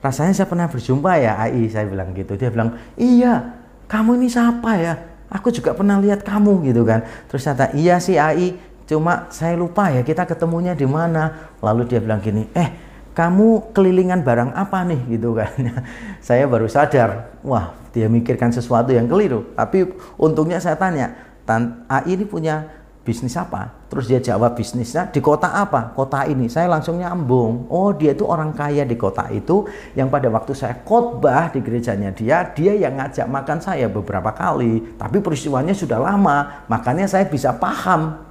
[0.00, 2.38] rasanya saya pernah berjumpa ya AI saya bilang gitu.
[2.38, 3.58] Dia bilang iya
[3.90, 4.94] kamu ini siapa ya?
[5.30, 7.06] Aku juga pernah lihat kamu gitu kan.
[7.30, 11.54] Terus kata iya sih AI Cuma saya lupa ya kita ketemunya di mana.
[11.62, 12.74] Lalu dia bilang gini, eh
[13.14, 15.54] kamu kelilingan barang apa nih gitu kan.
[16.26, 19.46] saya baru sadar, wah dia mikirkan sesuatu yang keliru.
[19.54, 21.14] Tapi untungnya saya tanya,
[21.46, 22.66] Tan AI ini punya
[23.06, 23.86] bisnis apa?
[23.86, 25.94] Terus dia jawab bisnisnya di kota apa?
[25.94, 26.50] Kota ini.
[26.50, 27.70] Saya langsung nyambung.
[27.70, 32.10] Oh, dia itu orang kaya di kota itu yang pada waktu saya khotbah di gerejanya
[32.10, 34.98] dia, dia yang ngajak makan saya beberapa kali.
[34.98, 38.29] Tapi peristiwanya sudah lama, makanya saya bisa paham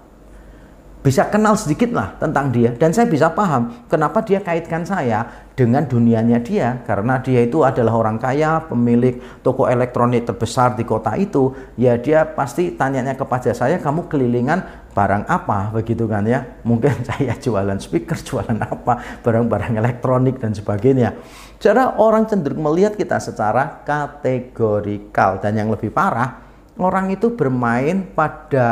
[1.00, 2.76] bisa kenal sedikit lah tentang dia.
[2.76, 6.84] Dan saya bisa paham kenapa dia kaitkan saya dengan dunianya dia.
[6.84, 11.56] Karena dia itu adalah orang kaya pemilik toko elektronik terbesar di kota itu.
[11.80, 15.72] Ya dia pasti tanyanya kepada saya kamu kelilingan barang apa?
[15.72, 16.44] Begitu kan ya.
[16.68, 21.16] Mungkin saya jualan speaker jualan apa barang-barang elektronik dan sebagainya.
[21.60, 25.40] Cara orang cenderung melihat kita secara kategorikal.
[25.40, 28.68] Dan yang lebih parah orang itu bermain pada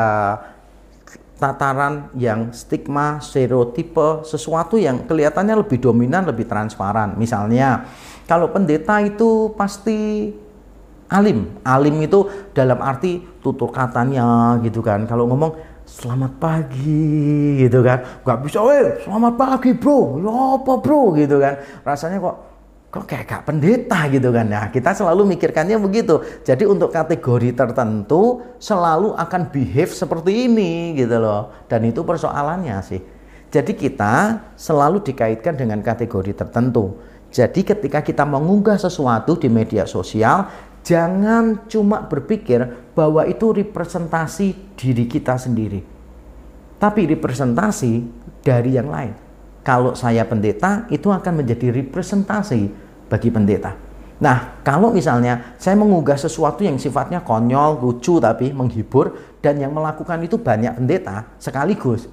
[1.37, 7.13] tataran yang stigma, stereotipe, sesuatu yang kelihatannya lebih dominan, lebih transparan.
[7.15, 7.85] Misalnya,
[8.25, 10.33] kalau pendeta itu pasti
[11.07, 11.61] alim.
[11.63, 15.05] Alim itu dalam arti tutur katanya gitu kan.
[15.07, 15.55] Kalau ngomong
[15.87, 18.03] selamat pagi gitu kan.
[18.25, 20.19] Gak bisa, eh selamat pagi bro.
[20.19, 21.63] Ya apa bro gitu kan.
[21.87, 22.35] Rasanya kok
[22.87, 24.47] kok kayak gak pendeta gitu kan?
[24.47, 26.23] Ya kita selalu mikirkannya begitu.
[26.47, 31.51] Jadi untuk kategori tertentu selalu akan behave seperti ini gitu loh.
[31.67, 33.01] Dan itu persoalannya sih.
[33.51, 36.99] Jadi kita selalu dikaitkan dengan kategori tertentu.
[37.27, 40.47] Jadi ketika kita mengunggah sesuatu di media sosial
[40.87, 42.63] jangan cuma berpikir
[42.95, 45.83] bahwa itu representasi diri kita sendiri.
[46.79, 47.91] Tapi representasi
[48.39, 49.26] dari yang lain
[49.67, 52.71] kalau saya pendeta itu akan menjadi representasi
[53.11, 53.75] bagi pendeta.
[54.23, 60.23] Nah, kalau misalnya saya mengunggah sesuatu yang sifatnya konyol, lucu tapi menghibur dan yang melakukan
[60.23, 62.07] itu banyak pendeta sekaligus.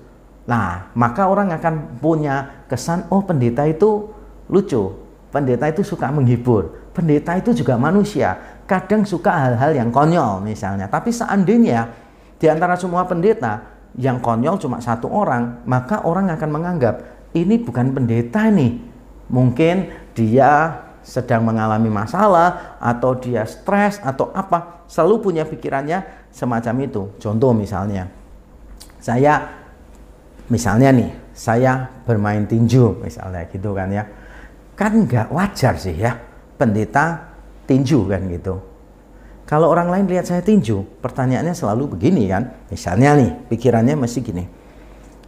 [0.50, 4.10] Nah, maka orang akan punya kesan oh pendeta itu
[4.50, 4.90] lucu.
[5.30, 6.90] Pendeta itu suka menghibur.
[6.90, 8.50] Pendeta itu juga manusia.
[8.64, 10.88] kadang suka hal-hal yang konyol misalnya.
[10.88, 11.84] Tapi seandainya
[12.40, 13.60] di antara semua pendeta
[14.00, 18.79] yang konyol cuma satu orang, maka orang akan menganggap ini bukan pendeta nih.
[19.29, 27.03] Mungkin dia sedang mengalami masalah atau dia stres atau apa, selalu punya pikirannya semacam itu.
[27.20, 28.09] Contoh misalnya,
[29.03, 29.42] saya
[30.49, 34.05] misalnya nih, saya bermain tinju misalnya gitu kan ya.
[34.75, 36.16] Kan nggak wajar sih ya
[36.57, 37.35] pendeta
[37.68, 38.55] tinju kan gitu.
[39.44, 42.49] Kalau orang lain lihat saya tinju, pertanyaannya selalu begini kan.
[42.73, 44.49] Misalnya nih, pikirannya masih gini.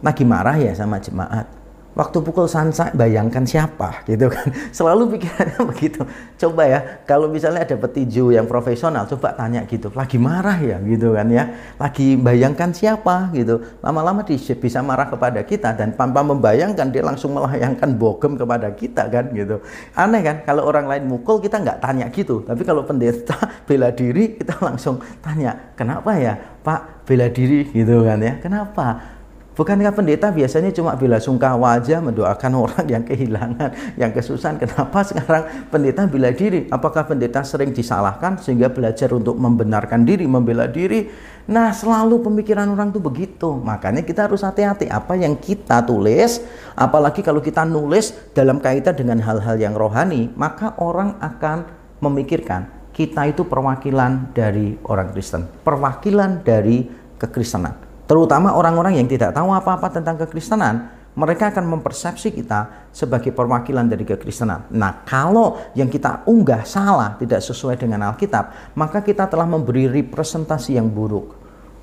[0.01, 1.56] Lagi marah ya sama jemaat
[1.97, 4.45] waktu pukul sunset bayangkan siapa gitu kan.
[4.77, 6.05] Selalu pikirannya begitu.
[6.37, 6.79] Coba ya
[7.09, 10.77] kalau misalnya ada petinju yang profesional coba tanya gitu lagi marah ya?
[10.85, 11.49] gitu kan ya.
[11.81, 13.33] Lagi bayangkan siapa?
[13.33, 13.65] gitu.
[13.81, 19.09] Lama-lama dia bisa marah kepada kita dan tanpa membayangkan dia langsung melayangkan bogem kepada kita
[19.09, 19.57] kan gitu.
[19.97, 22.45] Aneh kan kalau orang lain mukul kita nggak tanya gitu.
[22.45, 23.35] Tapi kalau pendeta
[23.67, 27.65] bela diri kita langsung tanya kenapa ya Pak bela diri?
[27.73, 28.37] gitu kan ya.
[28.37, 29.16] Kenapa
[29.57, 34.61] Bukankah pendeta biasanya cuma bila sungkawa aja mendoakan orang yang kehilangan, yang kesusahan?
[34.61, 36.69] Kenapa sekarang pendeta bela diri?
[36.69, 41.09] Apakah pendeta sering disalahkan sehingga belajar untuk membenarkan diri, membela diri?
[41.49, 43.49] Nah, selalu pemikiran orang itu begitu.
[43.57, 46.37] Makanya kita harus hati-hati apa yang kita tulis,
[46.77, 51.65] apalagi kalau kita nulis dalam kaitan dengan hal-hal yang rohani, maka orang akan
[51.97, 56.85] memikirkan kita itu perwakilan dari orang Kristen, perwakilan dari
[57.17, 63.89] kekristenan terutama orang-orang yang tidak tahu apa-apa tentang kekristenan, mereka akan mempersepsi kita sebagai perwakilan
[63.89, 64.69] dari kekristenan.
[64.69, 70.77] Nah, kalau yang kita unggah salah, tidak sesuai dengan Alkitab, maka kita telah memberi representasi
[70.77, 71.33] yang buruk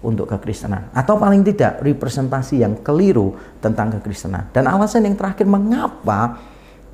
[0.07, 0.95] untuk kekristenan.
[0.95, 4.55] Atau paling tidak, representasi yang keliru tentang kekristenan.
[4.55, 6.39] Dan alasan yang terakhir, mengapa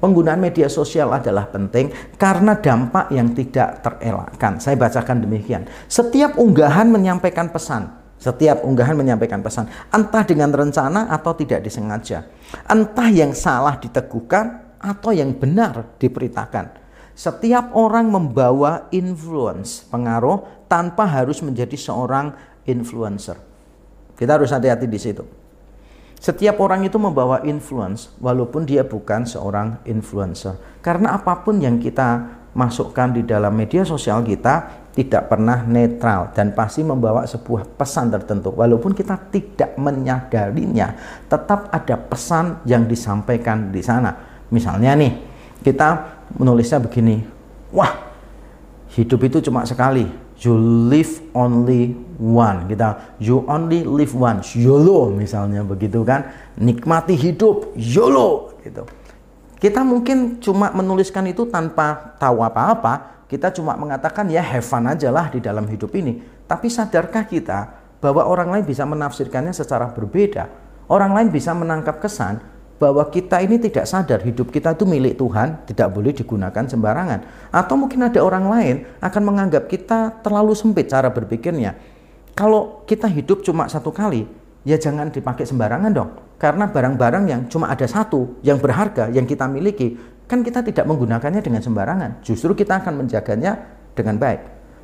[0.00, 4.56] penggunaan media sosial adalah penting karena dampak yang tidak terelakkan.
[4.56, 5.68] Saya bacakan demikian.
[5.92, 7.99] Setiap unggahan menyampaikan pesan.
[8.20, 12.28] Setiap unggahan menyampaikan pesan, entah dengan rencana atau tidak disengaja,
[12.68, 16.76] entah yang salah diteguhkan atau yang benar diberitakan.
[17.16, 22.36] Setiap orang membawa influence, pengaruh tanpa harus menjadi seorang
[22.68, 23.40] influencer.
[24.20, 25.24] Kita harus hati-hati di situ.
[26.20, 30.60] Setiap orang itu membawa influence walaupun dia bukan seorang influencer.
[30.84, 36.50] Karena apa pun yang kita masukkan di dalam media sosial kita tidak pernah netral dan
[36.50, 38.50] pasti membawa sebuah pesan tertentu.
[38.50, 40.94] Walaupun kita tidak menyadarinya,
[41.30, 44.10] tetap ada pesan yang disampaikan di sana.
[44.50, 45.12] Misalnya nih,
[45.62, 45.88] kita
[46.34, 47.22] menulisnya begini,
[47.70, 47.94] wah
[48.90, 50.10] hidup itu cuma sekali,
[50.42, 50.58] you
[50.90, 52.66] live only one.
[52.66, 58.82] Kita you only live once, YOLO misalnya begitu kan, nikmati hidup, YOLO gitu.
[59.60, 65.06] Kita mungkin cuma menuliskan itu tanpa tahu apa-apa, kita cuma mengatakan ya have fun aja
[65.14, 66.18] lah di dalam hidup ini.
[66.50, 67.58] Tapi sadarkah kita
[68.02, 70.50] bahwa orang lain bisa menafsirkannya secara berbeda?
[70.90, 72.42] Orang lain bisa menangkap kesan
[72.82, 77.52] bahwa kita ini tidak sadar hidup kita itu milik Tuhan, tidak boleh digunakan sembarangan.
[77.54, 81.78] Atau mungkin ada orang lain akan menganggap kita terlalu sempit cara berpikirnya.
[82.34, 84.26] Kalau kita hidup cuma satu kali,
[84.66, 86.10] ya jangan dipakai sembarangan dong.
[86.40, 89.94] Karena barang-barang yang cuma ada satu, yang berharga, yang kita miliki,
[90.30, 92.22] kan kita tidak menggunakannya dengan sembarangan.
[92.22, 93.58] Justru kita akan menjaganya
[93.98, 94.40] dengan baik.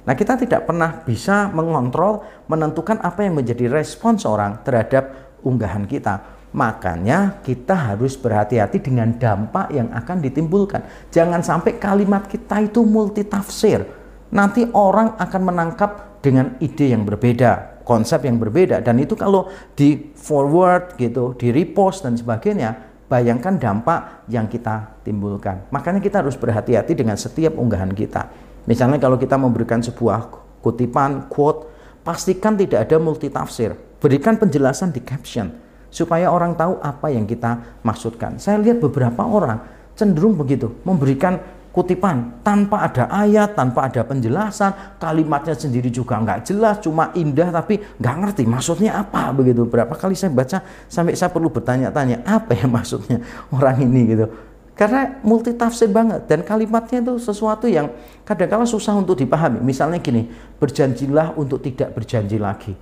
[0.06, 6.34] Nah, kita tidak pernah bisa mengontrol, menentukan apa yang menjadi respons orang terhadap unggahan kita.
[6.54, 10.82] Makanya kita harus berhati-hati dengan dampak yang akan ditimbulkan.
[11.10, 13.82] Jangan sampai kalimat kita itu multitafsir.
[14.30, 15.90] Nanti orang akan menangkap
[16.22, 18.82] dengan ide yang berbeda, konsep yang berbeda.
[18.82, 25.70] Dan itu kalau di forward gitu, di repost dan sebagainya, Bayangkan dampak yang kita timbulkan.
[25.70, 28.26] Makanya kita harus berhati-hati dengan setiap unggahan kita.
[28.66, 30.26] Misalnya kalau kita memberikan sebuah
[30.58, 31.70] kutipan, quote,
[32.02, 33.78] pastikan tidak ada multitafsir.
[34.02, 35.54] Berikan penjelasan di caption
[35.86, 38.42] supaya orang tahu apa yang kita maksudkan.
[38.42, 39.62] Saya lihat beberapa orang
[39.96, 41.40] cenderung begitu, memberikan
[41.76, 47.76] kutipan tanpa ada ayat, tanpa ada penjelasan, kalimatnya sendiri juga nggak jelas, cuma indah tapi
[48.00, 49.68] nggak ngerti maksudnya apa begitu.
[49.68, 53.20] Berapa kali saya baca sampai saya perlu bertanya-tanya apa ya maksudnya
[53.52, 54.26] orang ini gitu.
[54.72, 57.92] Karena multitafsir banget dan kalimatnya itu sesuatu yang
[58.24, 59.60] kadang-kala susah untuk dipahami.
[59.60, 62.72] Misalnya gini, berjanjilah untuk tidak berjanji lagi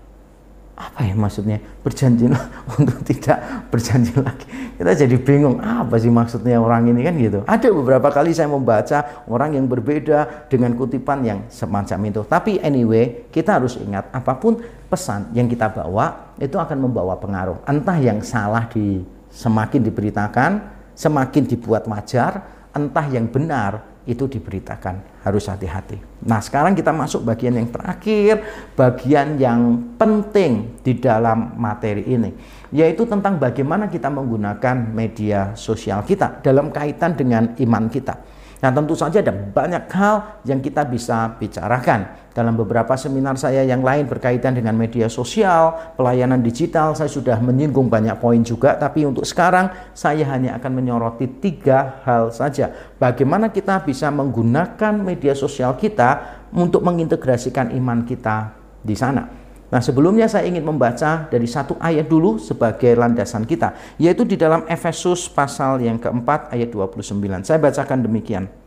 [0.74, 1.62] apa ya maksudnya?
[1.80, 2.26] Berjanji
[2.78, 4.46] untuk tidak berjanji lagi.
[4.74, 7.40] Kita jadi bingung apa sih maksudnya orang ini kan gitu.
[7.46, 12.20] Ada beberapa kali saya membaca orang yang berbeda dengan kutipan yang semacam itu.
[12.26, 14.58] Tapi anyway kita harus ingat apa pun
[14.90, 17.62] pesan yang kita bawa itu akan membawa pengaruh.
[17.70, 25.24] Entah yang salah di semakin diberitakan semakin dibuat wajar entah yang benar itu diberitakan.
[25.24, 25.96] Harus hati-hati.
[26.28, 28.44] Nah, sekarang kita masuk bagian yang terakhir,
[28.76, 32.30] bagian yang penting di dalam materi ini,
[32.68, 38.20] yaitu tentang bagaimana kita menggunakan media sosial kita dalam kaitan dengan iman kita.
[38.64, 42.23] Nah, tentu saja ada banyak hal yang kita bisa bicarakan.
[42.34, 47.86] Dalam beberapa seminar saya yang lain berkaitan dengan media sosial, pelayanan digital, saya sudah menyinggung
[47.86, 48.74] banyak poin juga.
[48.74, 52.74] Tapi untuk sekarang, saya hanya akan menyoroti tiga hal saja.
[52.98, 58.50] Bagaimana kita bisa menggunakan media sosial kita untuk mengintegrasikan iman kita
[58.82, 59.30] di sana.
[59.70, 64.66] Nah sebelumnya saya ingin membaca dari satu ayat dulu sebagai landasan kita, yaitu di dalam
[64.66, 67.46] Efesus pasal yang keempat ayat 29.
[67.46, 68.63] Saya bacakan demikian.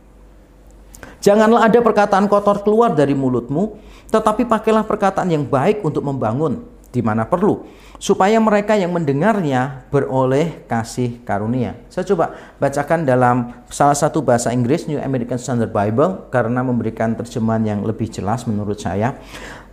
[1.18, 3.78] Janganlah ada perkataan kotor keluar dari mulutmu,
[4.08, 7.68] tetapi pakailah perkataan yang baik untuk membangun di mana perlu,
[8.00, 11.76] supaya mereka yang mendengarnya beroleh kasih karunia.
[11.92, 17.60] Saya coba bacakan dalam salah satu bahasa Inggris New American Standard Bible karena memberikan terjemahan
[17.76, 19.20] yang lebih jelas menurut saya.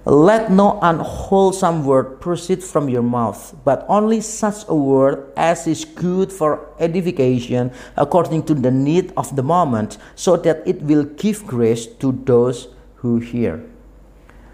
[0.05, 5.81] Let no unwholesome word proceed from your mouth, but only such a word as is
[5.81, 11.41] good for edification according to the need of the moment, so that it will give
[11.49, 12.69] grace to those
[13.01, 13.65] who hear.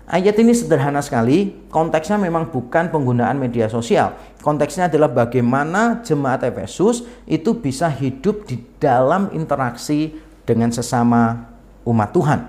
[0.07, 4.15] Ayat ini sederhana sekali, konteksnya memang bukan penggunaan media sosial.
[4.39, 10.15] Konteksnya adalah bagaimana jemaat Efesus itu bisa hidup di dalam interaksi
[10.47, 11.43] dengan sesama
[11.83, 12.39] umat Tuhan.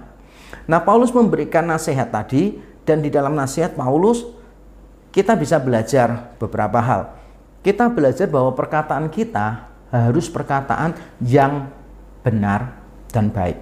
[0.70, 4.26] Nah, Paulus memberikan nasihat tadi dan di dalam nasihat Paulus
[5.12, 7.02] kita bisa belajar beberapa hal.
[7.62, 11.68] Kita belajar bahwa perkataan kita harus perkataan yang
[12.24, 12.80] benar
[13.12, 13.60] dan baik.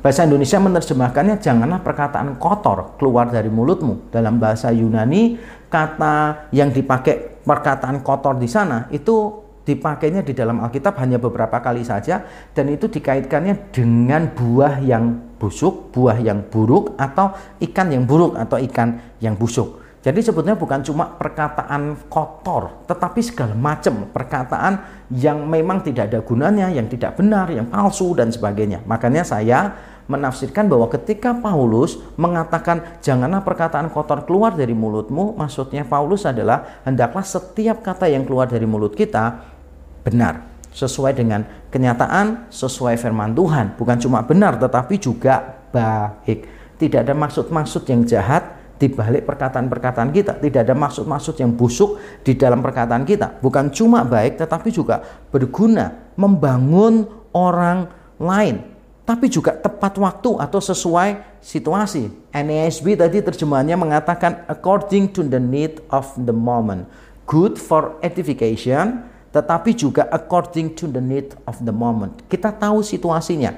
[0.00, 4.08] Bahasa Indonesia menerjemahkannya janganlah perkataan kotor keluar dari mulutmu.
[4.08, 5.36] Dalam bahasa Yunani
[5.68, 11.84] kata yang dipakai perkataan kotor di sana itu dipakainya di dalam Alkitab hanya beberapa kali
[11.84, 12.24] saja
[12.56, 17.32] dan itu dikaitkannya dengan buah yang busuk, buah yang buruk atau
[17.64, 19.80] ikan yang buruk atau ikan yang busuk.
[20.00, 24.80] Jadi sebetulnya bukan cuma perkataan kotor, tetapi segala macam perkataan
[25.12, 28.80] yang memang tidak ada gunanya, yang tidak benar, yang palsu dan sebagainya.
[28.88, 29.76] Makanya saya
[30.08, 37.22] menafsirkan bahwa ketika Paulus mengatakan janganlah perkataan kotor keluar dari mulutmu, maksudnya Paulus adalah hendaklah
[37.22, 39.38] setiap kata yang keluar dari mulut kita
[40.02, 43.74] benar, sesuai dengan kenyataan, sesuai firman Tuhan.
[43.74, 46.46] Bukan cuma benar, tetapi juga baik.
[46.78, 50.40] Tidak ada maksud-maksud yang jahat di balik perkataan-perkataan kita.
[50.40, 53.36] Tidak ada maksud-maksud yang busuk di dalam perkataan kita.
[53.44, 57.04] Bukan cuma baik, tetapi juga berguna membangun
[57.36, 58.64] orang lain.
[59.04, 62.30] Tapi juga tepat waktu atau sesuai situasi.
[62.30, 66.86] NASB tadi terjemahannya mengatakan according to the need of the moment.
[67.26, 72.26] Good for edification, tetapi juga according to the need of the moment.
[72.26, 73.54] Kita tahu situasinya,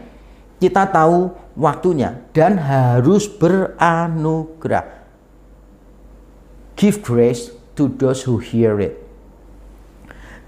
[0.61, 5.01] kita tahu waktunya, dan harus beranugerah.
[6.77, 9.01] Give grace to those who hear it.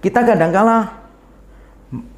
[0.05, 1.01] Kita kadangkala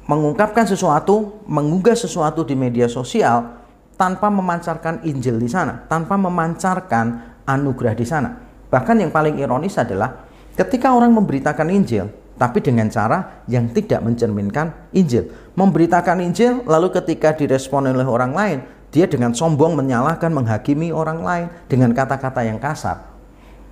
[0.07, 3.55] mengungkapkan sesuatu, mengunggah sesuatu di media sosial
[3.95, 8.29] tanpa memancarkan Injil di sana, tanpa memancarkan anugerah di sana.
[8.67, 10.27] Bahkan yang paling ironis adalah
[10.59, 15.27] ketika orang memberitakan Injil, tapi dengan cara yang tidak mencerminkan Injil.
[15.57, 18.59] Memberitakan Injil, lalu ketika direspon oleh orang lain,
[18.93, 23.03] dia dengan sombong menyalahkan, menghakimi orang lain dengan kata-kata yang kasar.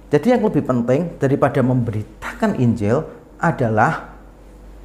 [0.10, 3.06] Jadi yang lebih penting daripada memberitakan Injil
[3.42, 4.16] adalah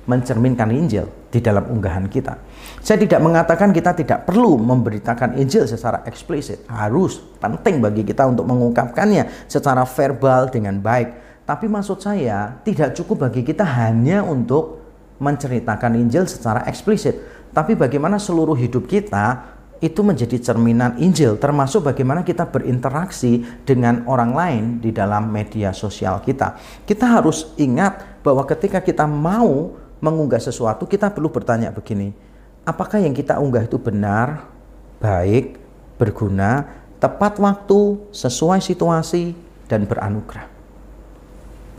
[0.08, 2.34] mencerminkan Injil di dalam unggahan kita.
[2.82, 6.66] Saya tidak mengatakan kita tidak perlu memberitakan Injil secara eksplisit.
[6.66, 13.26] Harus, penting bagi kita untuk mengungkapkannya secara verbal dengan baik tapi maksud saya tidak cukup
[13.26, 14.78] bagi kita hanya untuk
[15.18, 17.18] menceritakan Injil secara eksplisit,
[17.50, 24.30] tapi bagaimana seluruh hidup kita itu menjadi cerminan Injil, termasuk bagaimana kita berinteraksi dengan orang
[24.30, 26.54] lain di dalam media sosial kita.
[26.86, 32.14] Kita harus ingat bahwa ketika kita mau mengunggah sesuatu, kita perlu bertanya begini:
[32.62, 34.46] apakah yang kita unggah itu benar,
[35.02, 35.58] baik,
[35.98, 36.70] berguna,
[37.02, 39.34] tepat waktu, sesuai situasi,
[39.66, 40.49] dan beranugerah?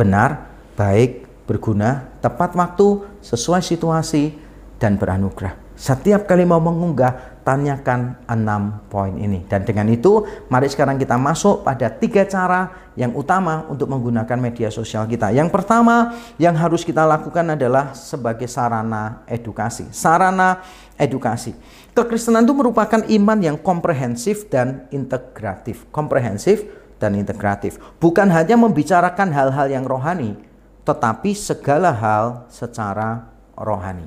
[0.01, 4.33] Benar, baik, berguna, tepat waktu, sesuai situasi,
[4.81, 5.53] dan beranugerah.
[5.77, 9.45] Setiap kali mau mengunggah, tanyakan enam poin ini.
[9.49, 14.69] Dan dengan itu, mari sekarang kita masuk pada tiga cara yang utama untuk menggunakan media
[14.69, 15.33] sosial kita.
[15.33, 19.89] Yang pertama yang harus kita lakukan adalah sebagai sarana edukasi.
[19.89, 20.61] Sarana
[21.01, 21.57] edukasi.
[21.97, 25.89] Kekristenan itu merupakan iman yang komprehensif dan integratif.
[25.89, 27.81] Komprehensif dan integratif.
[27.97, 30.37] Bukan hanya membicarakan hal-hal yang rohani,
[30.85, 33.25] tetapi segala hal secara
[33.57, 34.05] rohani.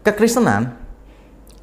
[0.00, 0.72] Kekristenan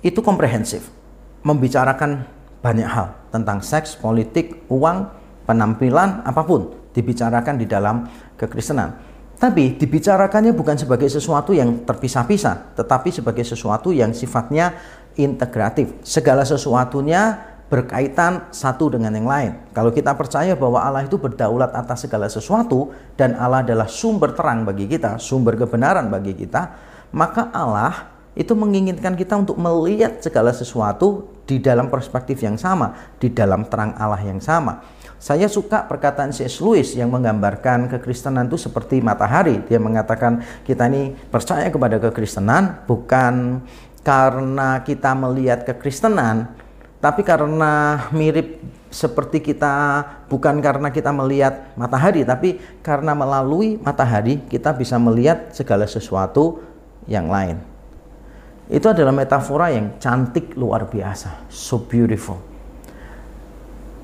[0.05, 0.93] itu komprehensif,
[1.41, 2.25] membicarakan
[2.61, 5.09] banyak hal tentang seks, politik, uang,
[5.49, 8.05] penampilan, apa pun dibicarakan di dalam
[8.37, 9.09] kekristenan.
[9.41, 14.77] Tapi dibicarakannya bukan sebagai sesuatu yang terpisah-pisah, tetapi sebagai sesuatu yang sifatnya
[15.17, 15.97] integratif.
[16.05, 19.51] Segala sesuatunya berkaitan satu dengan yang lain.
[19.71, 24.67] Kalau kita percaya bahwa Allah itu berdaulat atas segala sesuatu dan Allah adalah sumber terang
[24.67, 26.75] bagi kita, sumber kebenaran bagi kita,
[27.15, 33.31] maka Allah itu menginginkan kita untuk melihat segala sesuatu di dalam perspektif yang sama, di
[33.31, 34.83] dalam terang Allah yang sama.
[35.15, 36.59] Saya suka perkataan C.S.
[36.59, 39.63] Lewis yang menggambarkan kekristenan itu seperti matahari.
[39.69, 43.63] Dia mengatakan kita ini percaya kepada kekristenan bukan
[44.01, 46.49] karena kita melihat kekristenan,
[47.01, 48.61] tapi karena mirip
[48.93, 55.89] seperti kita bukan karena kita melihat matahari, tapi karena melalui matahari kita bisa melihat segala
[55.89, 56.61] sesuatu
[57.09, 57.57] yang lain.
[58.69, 62.37] Itu adalah metafora yang cantik luar biasa, so beautiful.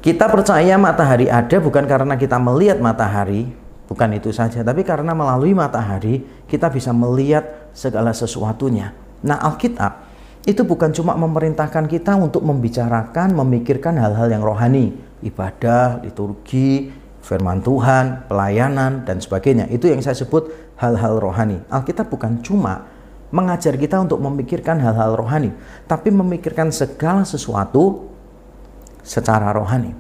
[0.01, 3.53] Kita percaya matahari ada bukan karena kita melihat matahari,
[3.85, 7.45] bukan itu saja, tapi karena melalui matahari kita bisa melihat
[7.77, 8.97] segala sesuatunya.
[9.21, 10.06] Nah, Alkitab
[10.47, 16.87] itu bukan cuma memerintahkan kita untuk membicarakan, memikirkan hal-hal yang rohani, ibadah, liturgi,
[17.19, 19.67] firman Tuhan, pelayanan, dan sebagainya.
[19.67, 20.47] Itu yang saya sebut
[20.79, 21.59] hal-hal rohani.
[21.67, 22.87] Alkitab bukan cuma
[23.27, 25.51] mengajar kita untuk memikirkan hal-hal rohani,
[25.83, 28.07] tapi memikirkan segala sesuatu
[29.03, 29.91] secara rohani.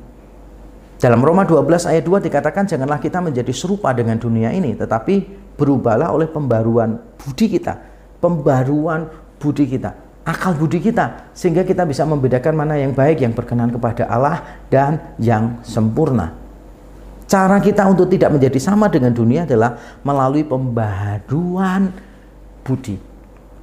[0.95, 5.27] Dalam Roma 12 ayat 2 dikatakan janganlah kita menjadi serupa dengan dunia ini, tetapi
[5.59, 7.75] berubahlah oleh pembaruan budi kita,
[8.23, 13.71] pembaruan budi kita, akal budi kita, sehingga kita bisa membedakan mana yang baik, yang berkenan
[13.71, 16.35] kepada Allah, dan yang sempurna.
[17.27, 21.95] Cara kita untuk tidak menjadi sama dengan dunia adalah melalui pembaruan
[22.67, 22.99] budi.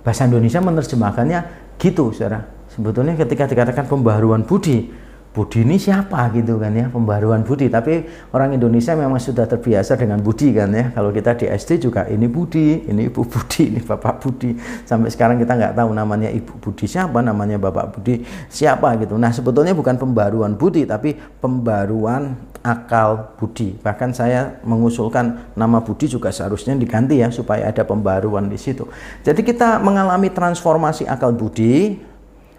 [0.01, 1.41] Bahasa Indonesia menerjemahkannya
[1.77, 2.49] gitu, saudara.
[2.73, 4.89] Sebetulnya ketika dikatakan pembaharuan budi,
[5.35, 7.67] budi ini siapa gitu kan ya, pembaharuan budi.
[7.67, 10.95] Tapi orang Indonesia memang sudah terbiasa dengan budi kan ya.
[10.95, 14.55] Kalau kita di SD juga ini budi, ini ibu budi, ini bapak budi.
[14.87, 19.19] Sampai sekarang kita nggak tahu namanya ibu budi siapa, namanya bapak budi siapa gitu.
[19.19, 23.75] Nah sebetulnya bukan pembaharuan budi, tapi pembaruan akal budi.
[23.83, 28.87] Bahkan saya mengusulkan nama budi juga seharusnya diganti ya supaya ada pembaruan di situ.
[29.27, 31.99] Jadi kita mengalami transformasi akal budi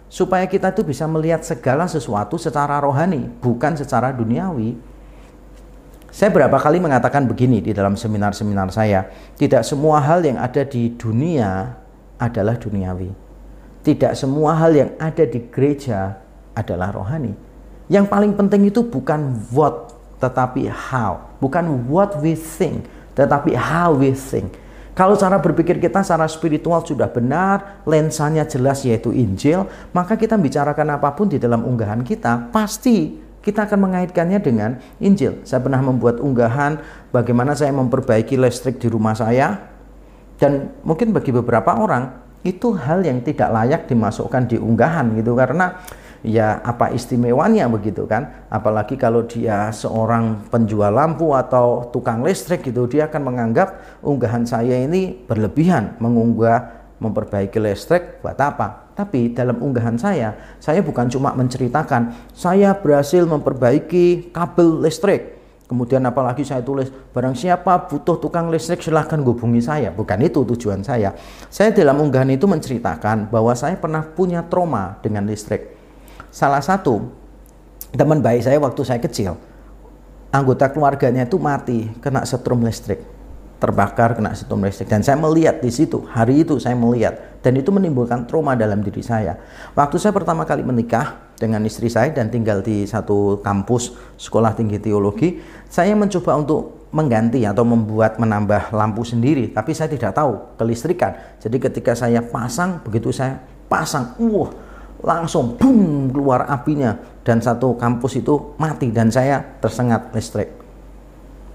[0.08, 4.78] supaya kita itu bisa melihat segala sesuatu secara rohani, bukan secara duniawi.
[6.16, 10.96] Saya berapa kali mengatakan begini di dalam seminar-seminar saya, tidak semua hal yang ada di
[10.96, 11.76] dunia
[12.16, 13.12] adalah duniawi.
[13.84, 16.16] Tidak semua hal yang ada di gereja
[16.56, 17.36] adalah rohani.
[17.92, 19.94] Yang paling penting itu bukan what
[20.24, 21.22] tetapi how.
[21.44, 24.56] Bukan what we think, tetapi how we think.
[24.96, 30.96] Kalau cara berpikir kita secara spiritual sudah benar, lensanya jelas yaitu Injil, maka kita bicarakan
[30.96, 35.44] apa pun di dalam unggahan kita, pasti kita akan mengaitkannya dengan Injil.
[35.44, 36.80] Saya pernah membuat unggahan
[37.12, 39.68] bagaimana saya memperbaiki listrik di rumah saya,
[40.40, 45.82] dan mungkin bagi beberapa orang itu hal yang tidak layak dimasukkan di unggahan gitu karena
[46.26, 52.90] ya apa istimewanya begitu kan apalagi kalau dia seorang penjual lampu atau tukang listrik gitu
[52.90, 60.02] dia akan menganggap unggahan saya ini berlebihan mengunggah memperbaiki listrik buat apa tapi dalam unggahan
[60.02, 67.34] saya saya bukan cuma menceritakan saya berhasil memperbaiki kabel listrik Kemudian apalagi saya tulis barang
[67.34, 69.90] siapa butuh tukang listrik silahkan hubungi saya.
[69.90, 71.18] Bukan itu tujuan saya.
[71.50, 75.75] Saya dalam unggahan itu menceritakan bahwa saya pernah punya trauma dengan listrik
[76.36, 77.08] salah satu
[77.96, 79.40] teman baik saya waktu saya kecil
[80.36, 83.16] anggota keluarganya itu mati kena setrum listrik
[83.56, 84.92] terbakar kena setrum listrik.
[84.92, 89.00] Dan saya melihat di situ hari itu saya melihat dan itu menimbulkan trauma dalam diri
[89.00, 89.40] saya.
[89.74, 94.80] Waktu saya pertama kali menikah dengan istri saya dan tinggal di satu kampus sekolah tinggi
[94.80, 101.16] teologi saya mencoba untuk mengganti atau membuat menambah lampu sendiri tapi saya tidak tahu kelistrikan.
[101.40, 104.52] Jadi ketika saya pasang begitu saya pasang wah
[105.06, 110.50] langsung boom keluar apinya dan satu kampus itu mati dan saya tersengat listrik.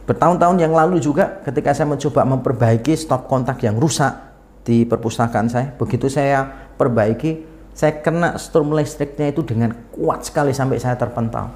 [0.06, 4.14] Bertahun-tahun yang lalu juga ketika saya mencoba memperbaiki stop kontak yang rusak
[4.62, 6.46] di perpustakaan saya, begitu saya
[6.78, 7.42] perbaiki,
[7.74, 11.50] saya kena strom listriknya itu dengan kuat sekali sampai saya terpental.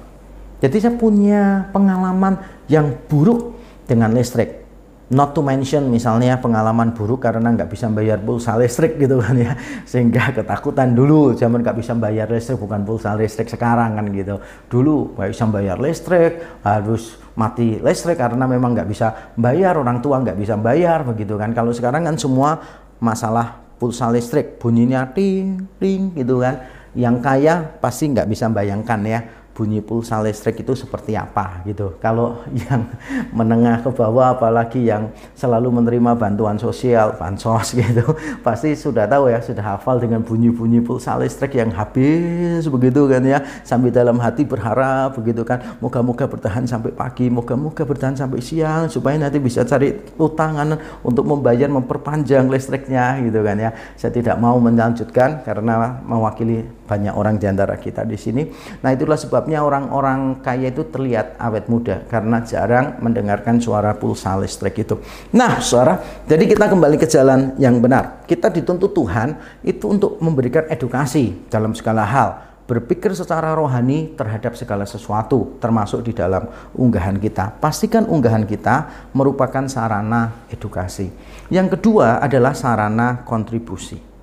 [0.59, 3.55] Jadi saya punya pengalaman yang buruk
[3.87, 4.64] dengan listrik.
[5.05, 9.53] Not to mention misalnya pengalaman buruk karena nggak bisa bayar pulsa listrik gitu kan ya.
[9.91, 14.41] Sehingga ketakutan dulu zaman nggak bisa bayar listrik bukan pulsa listrik sekarang kan gitu.
[14.65, 20.17] Dulu nggak bisa bayar listrik harus mati listrik karena memang nggak bisa bayar orang tua
[20.25, 21.53] nggak bisa bayar begitu kan.
[21.53, 22.57] Kalau sekarang kan semua
[22.97, 26.65] masalah pulsa listrik bunyinya ting ting gitu kan.
[26.97, 29.19] Yang kaya pasti nggak bisa bayangkan ya
[29.55, 31.95] bunyi pulsa listrik itu seperti apa gitu.
[32.03, 32.91] Kalau yang
[33.31, 38.03] menengah ke bawah apalagi yang selalu menerima bantuan sosial, bansos gitu,
[38.43, 43.39] pasti sudah tahu ya, sudah hafal dengan bunyi-bunyi pulsa listrik yang habis begitu kan ya.
[43.63, 49.15] Sampai dalam hati berharap begitu kan, moga-moga bertahan sampai pagi, moga-moga bertahan sampai siang supaya
[49.15, 53.71] nanti bisa cari utangan untuk membayar memperpanjang listriknya gitu kan ya.
[53.95, 57.49] Saya tidak mau melanjutkan karena mewakili banyak orang di
[57.81, 58.47] kita di sini.
[58.81, 64.85] Nah, itulah sebabnya orang-orang kaya itu terlihat awet muda karena jarang mendengarkan suara pulsa listrik
[64.85, 65.01] itu.
[65.33, 68.23] Nah, suara, jadi kita kembali ke jalan yang benar.
[68.29, 72.29] Kita dituntut Tuhan itu untuk memberikan edukasi dalam segala hal
[72.65, 77.61] berpikir secara rohani terhadap segala sesuatu, termasuk di dalam unggahan kita.
[77.61, 81.13] Pastikan unggahan kita merupakan sarana edukasi.
[81.53, 84.14] Yang kedua adalah sarana kontribusi.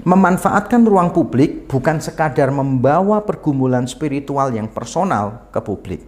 [0.00, 6.00] Memanfaatkan ruang publik bukan sekadar membawa pergumulan spiritual yang personal ke publik,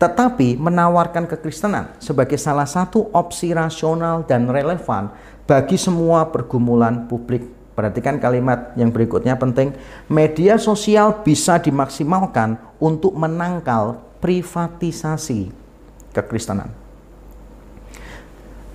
[0.00, 5.12] tetapi menawarkan kekristenan sebagai salah satu opsi rasional dan relevan
[5.44, 7.44] bagi semua pergumulan publik.
[7.76, 9.72] Perhatikan kalimat yang berikutnya penting.
[10.08, 15.48] Media sosial bisa dimaksimalkan untuk menangkal privatisasi
[16.12, 16.89] kekristenan.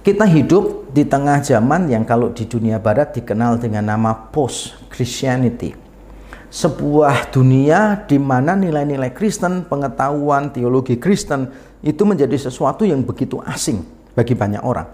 [0.06, 5.74] Kita hidup di tengah zaman yang kalau di dunia barat dikenal dengan nama post Christianity.
[6.54, 11.50] Sebuah dunia di mana nilai-nilai Kristen, pengetahuan teologi Kristen
[11.82, 13.82] itu menjadi sesuatu yang begitu asing
[14.14, 14.86] bagi banyak orang.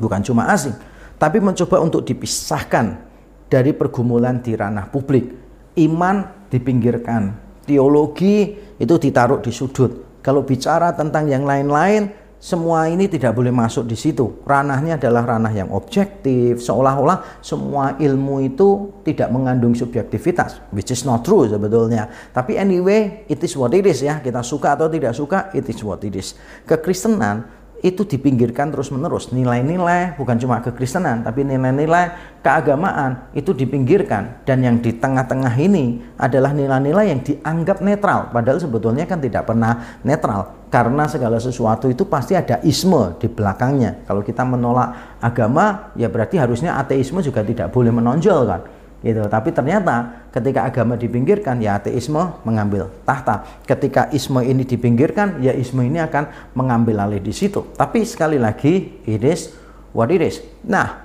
[0.00, 0.72] Bukan cuma asing,
[1.20, 3.04] tapi mencoba untuk dipisahkan
[3.52, 5.36] dari pergumulan di ranah publik.
[5.76, 7.36] Iman dipinggirkan,
[7.68, 10.16] teologi itu ditaruh di sudut.
[10.24, 14.44] Kalau bicara tentang yang lain-lain, semua ini tidak boleh masuk di situ.
[14.44, 21.24] Ranahnya adalah ranah yang objektif, seolah-olah semua ilmu itu tidak mengandung subjektivitas, which is not
[21.24, 22.04] true sebetulnya.
[22.36, 24.20] Tapi anyway, it is what it is ya.
[24.20, 26.36] Kita suka atau tidak suka, it is what it is.
[26.68, 29.28] Kekristenan itu dipinggirkan terus-menerus.
[29.28, 34.40] Nilai-nilai bukan cuma kekristenan, tapi nilai-nilai keagamaan itu dipinggirkan.
[34.48, 38.32] Dan yang di tengah-tengah ini adalah nilai-nilai yang dianggap netral.
[38.32, 40.64] Padahal sebetulnya kan tidak pernah netral.
[40.72, 44.08] Karena segala sesuatu itu pasti ada isme di belakangnya.
[44.08, 48.62] Kalau kita menolak agama, ya berarti harusnya ateisme juga tidak boleh menonjol kan
[49.04, 49.20] gitu.
[49.28, 53.44] Tapi ternyata ketika agama dipinggirkan ya ateisme mengambil tahta.
[53.68, 57.68] Ketika isme ini dipinggirkan ya isme ini akan mengambil alih di situ.
[57.76, 59.52] Tapi sekali lagi it is
[59.92, 60.40] what it is.
[60.64, 61.04] Nah,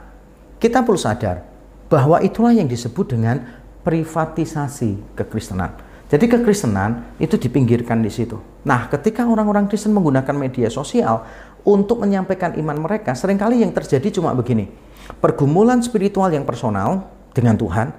[0.57, 1.43] kita perlu sadar
[1.91, 3.43] bahwa itulah yang disebut dengan
[3.83, 5.75] privatisasi kekristenan.
[6.09, 8.41] Jadi kekristenan itu dipinggirkan di situ.
[8.65, 11.21] Nah, ketika orang-orang Kristen menggunakan media sosial
[11.61, 14.73] untuk menyampaikan iman mereka, sering kali yang terjadi cuma begini.
[15.21, 17.95] Pergumulan spiritual yang personal dengan Tuhan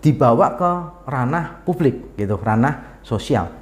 [0.00, 0.72] dibawa ke
[1.04, 3.52] ranah publik gitu, ranah sosial.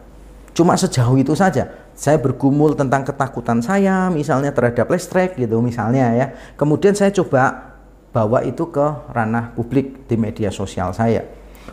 [0.54, 1.70] Cuma sejauh itu saja.
[1.92, 6.26] Saya bergumul tentang ketakutan saya misalnya terhadap listrik gitu misalnya ya.
[6.56, 7.74] Kemudian saya coba
[8.14, 11.26] bawa itu ke ranah publik di media sosial saya.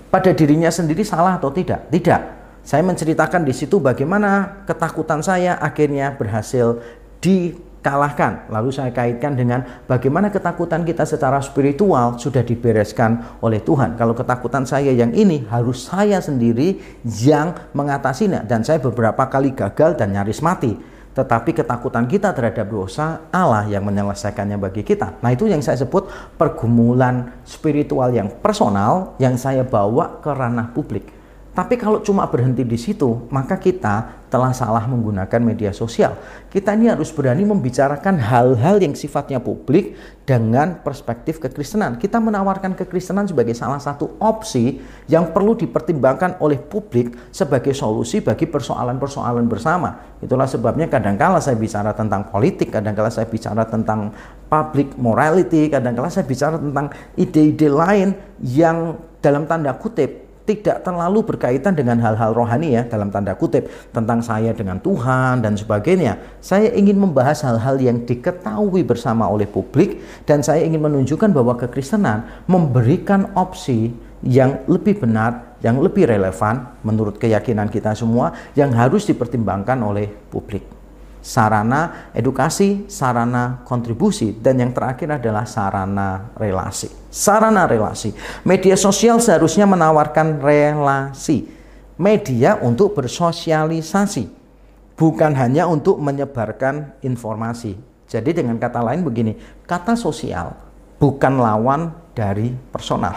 [0.09, 1.87] Pada dirinya sendiri salah atau tidak?
[1.93, 2.21] Tidak.
[2.65, 6.77] Saya menceritakan di situ bagaimana ketakutan saya akhirnya berhasil
[7.23, 8.47] di kalahkan.
[8.51, 13.95] Lalu saya kaitkan dengan bagaimana ketakutan kita secara spiritual sudah dibereskan oleh Tuhan.
[13.95, 19.95] Kalau ketakutan saya yang ini harus saya sendiri yang mengatasinya dan saya beberapa kali gagal
[19.99, 20.75] dan nyaris mati.
[21.09, 25.19] Tetapi ketakutan kita terhadap dosa Allah yang menyelesaikannya bagi kita.
[25.19, 26.07] Nah itu yang saya sebut
[26.39, 31.18] pergumulan spiritual yang personal yang saya bawa ke ranah publik.
[31.49, 36.13] Tapi kalau cuma berhenti di situ, maka kita telah salah menggunakan media sosial.
[36.53, 39.97] Kita ini harus berani membicarakan hal-hal yang sifatnya publik
[40.29, 41.97] dengan perspektif kekristenan.
[41.97, 44.77] Kita menawarkan kekristenan sebagai salah satu opsi
[45.09, 50.21] yang perlu dipertimbangkan oleh publik sebagai solusi bagi persoalan-persoalan bersama.
[50.21, 54.13] Itulah sebabnya kadangkala saya bicara tentang politik, kadangkala saya bicara tentang
[54.45, 58.13] public morality, kadangkala saya bicara tentang ide-ide lain
[58.45, 64.25] yang dalam tanda kutip tidak terlalu berkaitan dengan hal-hal rohani ya dalam tanda kutip tentang
[64.25, 66.41] saya dengan Tuhan dan sebagainya.
[66.41, 72.25] Saya ingin membahas hal-hal yang diketahui bersama oleh publik dan saya ingin menunjukkan bahwa kekristenan
[72.49, 73.93] memberikan opsi
[74.25, 80.78] yang lebih benar, yang lebih relevan menurut keyakinan kita semua yang harus dipertimbangkan oleh publik
[81.19, 86.89] sarana edukasi, sarana kontribusi, dan yang terakhir adalah sarana relasi.
[87.11, 88.15] Sarana relasi.
[88.47, 91.45] Media sosial seharusnya menawarkan relasi.
[91.99, 94.31] Media untuk bersosialisasi,
[94.95, 97.75] bukan hanya untuk menyebarkan informasi.
[98.07, 99.35] Jadi dengan kata lain begini,
[99.67, 100.55] kata sosial
[100.99, 103.15] bukan lawan dari personal.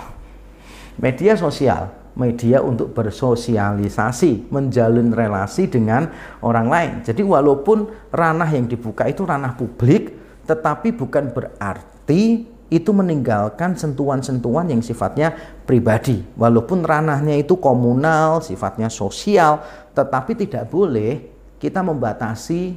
[0.99, 6.13] Media sosial, media untuk bersosialisasi, menjalin relasi dengan
[6.45, 6.93] orang lain.
[7.01, 10.13] Jadi walaupun ranah yang dibuka itu ranah publik,
[10.45, 15.37] tetapi bukan berarti itu meninggalkan sentuhan-sentuhan yang sifatnya
[15.69, 16.25] pribadi.
[16.37, 19.61] Walaupun ranahnya itu komunal, sifatnya sosial,
[19.93, 21.29] tetapi tidak boleh
[21.61, 22.77] kita membatasi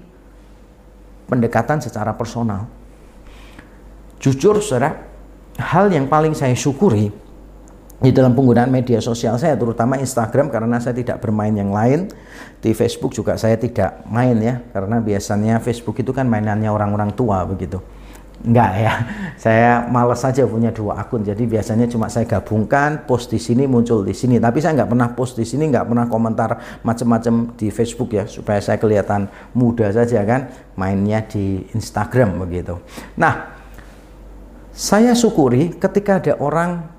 [1.32, 2.68] pendekatan secara personal.
[4.20, 5.08] Jujur, saudara,
[5.60, 7.25] hal yang paling saya syukuri
[7.96, 12.12] di dalam penggunaan media sosial saya terutama Instagram karena saya tidak bermain yang lain.
[12.60, 17.46] Di Facebook juga saya tidak main ya karena biasanya Facebook itu kan mainannya orang-orang tua
[17.48, 17.80] begitu.
[18.44, 18.94] Enggak ya
[19.46, 21.24] saya males saja punya dua akun.
[21.24, 24.44] Jadi biasanya cuma saya gabungkan post di sini muncul di sini.
[24.44, 28.60] Tapi saya nggak pernah post di sini nggak pernah komentar macam-macam di Facebook ya supaya
[28.60, 32.76] saya kelihatan muda saja kan mainnya di Instagram begitu.
[33.16, 33.56] Nah
[34.76, 36.95] saya syukuri ketika ada orang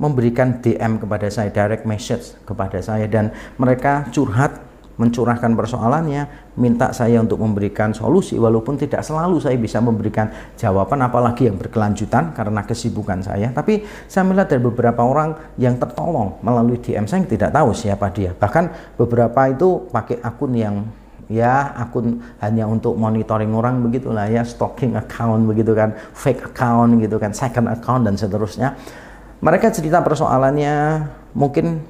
[0.00, 3.28] memberikan DM kepada saya, direct message kepada saya dan
[3.60, 4.70] mereka curhat
[5.00, 10.28] mencurahkan persoalannya, minta saya untuk memberikan solusi walaupun tidak selalu saya bisa memberikan
[10.60, 13.48] jawaban apalagi yang berkelanjutan karena kesibukan saya.
[13.48, 18.36] Tapi saya melihat dari beberapa orang yang tertolong melalui DM saya tidak tahu siapa dia.
[18.36, 20.84] Bahkan beberapa itu pakai akun yang
[21.30, 27.22] ya akun hanya untuk monitoring orang begitulah ya stalking account begitu kan fake account gitu
[27.22, 28.74] kan second account dan seterusnya
[29.40, 31.80] mereka cerita persoalannya mungkin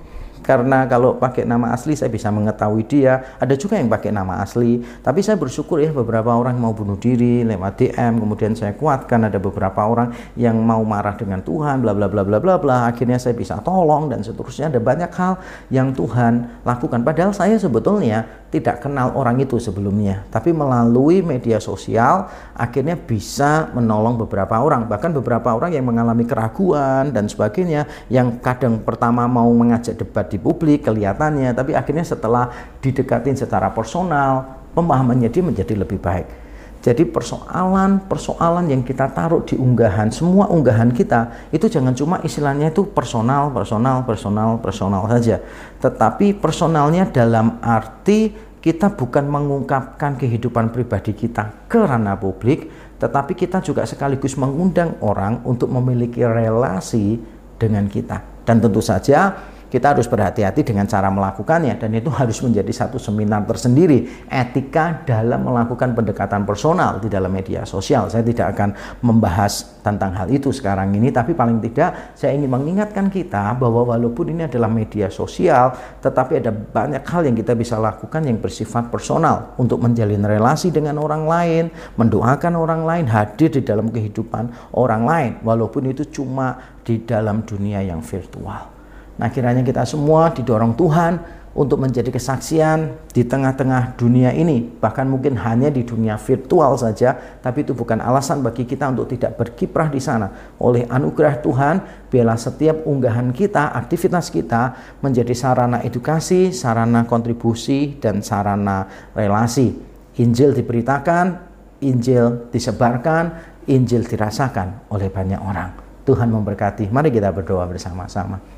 [0.40, 3.36] karena kalau pakai nama asli saya bisa mengetahui dia.
[3.38, 7.44] Ada juga yang pakai nama asli tapi saya bersyukur ya beberapa orang mau bunuh diri
[7.44, 12.08] lewat DM kemudian saya kuatkan ada beberapa orang yang mau marah dengan Tuhan bla bla
[12.08, 12.76] bla bla bla bla.
[12.88, 14.72] Akhirnya saya bisa tolong dan seterusnya.
[14.72, 15.38] Ada banyak hal
[15.68, 17.04] yang Tuhan lakukan.
[17.04, 24.18] Padahal saya sebetulnya tidak kenal orang itu sebelumnya, tapi melalui media sosial akhirnya bisa menolong
[24.18, 29.94] beberapa orang, bahkan beberapa orang yang mengalami keraguan dan sebagainya, yang kadang pertama mau mengajak
[29.94, 32.50] debat di publik kelihatannya, tapi akhirnya setelah
[32.82, 36.49] didekatin secara personal, pemahamannya dia menjadi lebih baik.
[36.80, 42.88] Jadi persoalan-persoalan yang kita taruh di unggahan, semua unggahan kita itu jangan cuma istilahnya itu
[42.88, 45.44] personal, personal, personal, personal saja.
[45.76, 48.32] Tetapi personalnya dalam arti
[48.64, 55.44] kita bukan mengungkapkan kehidupan pribadi kita ke ranah publik, tetapi kita juga sekaligus mengundang orang
[55.44, 57.20] untuk memiliki relasi
[57.60, 58.24] dengan kita.
[58.48, 59.36] Dan tentu saja
[59.70, 65.46] kita harus berhati-hati dengan cara melakukannya dan itu harus menjadi satu seminar tersendiri etika dalam
[65.46, 68.10] melakukan pendekatan personal di dalam media sosial.
[68.10, 68.74] Saya tidak akan
[69.06, 74.34] membahas tentang hal itu sekarang ini tapi paling tidak saya ingin mengingatkan kita bahwa walaupun
[74.34, 79.54] ini adalah media sosial tetapi ada banyak hal yang kita bisa lakukan yang bersifat personal
[79.56, 81.64] untuk menjalin relasi dengan orang lain
[81.94, 85.32] mendoakan orang lain hadir di dalam kehidupan orang lain.
[85.46, 88.79] Walaupun itu cuma di dalam dunia yang virtual
[89.20, 95.34] Nah kiranya kita semua didorong Tuhan untuk menjadi kesaksian di tengah-tengah dunia ini, bahkan mungkin
[95.34, 99.98] hanya di dunia virtual saja, tapi itu bukan alasan bagi kita untuk tidak berkiprah di
[99.98, 100.56] sana.
[100.62, 108.22] Oleh anugerah Tuhan, biarlah setiap unggahan kita, aktivitas kita menjadi sarana edukasi, sarana kontribusi, dan
[108.22, 109.74] sarana relasi.
[110.22, 111.50] Injil diberitakan,
[111.82, 115.70] Injil disebarkan, Injil dirasakan oleh banyak orang.
[116.06, 116.88] Tuhan memberkati.
[116.88, 118.49] Mari kita berdoa bersama-sama.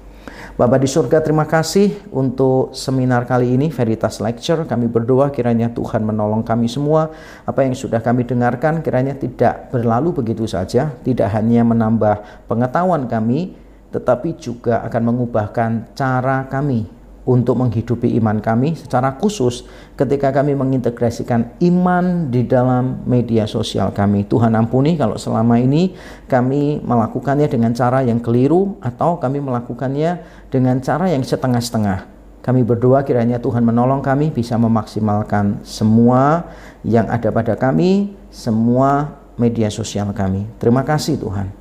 [0.53, 4.68] Bapak di surga, terima kasih untuk seminar kali ini, Veritas Lecture.
[4.68, 7.09] Kami berdoa kiranya Tuhan menolong kami semua.
[7.48, 13.57] Apa yang sudah kami dengarkan kiranya tidak berlalu begitu saja, tidak hanya menambah pengetahuan kami,
[13.96, 19.62] tetapi juga akan mengubahkan cara kami untuk menghidupi iman kami secara khusus
[19.95, 24.27] ketika kami mengintegrasikan iman di dalam media sosial kami.
[24.27, 25.95] Tuhan ampuni kalau selama ini
[26.27, 30.18] kami melakukannya dengan cara yang keliru atau kami melakukannya
[30.51, 32.11] dengan cara yang setengah-setengah.
[32.43, 36.51] Kami berdoa kiranya Tuhan menolong kami bisa memaksimalkan semua
[36.83, 40.51] yang ada pada kami, semua media sosial kami.
[40.59, 41.55] Terima kasih Tuhan.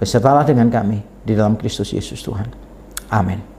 [0.00, 2.48] Besertalah dengan kami di dalam Kristus Yesus Tuhan.
[3.12, 3.49] Amin.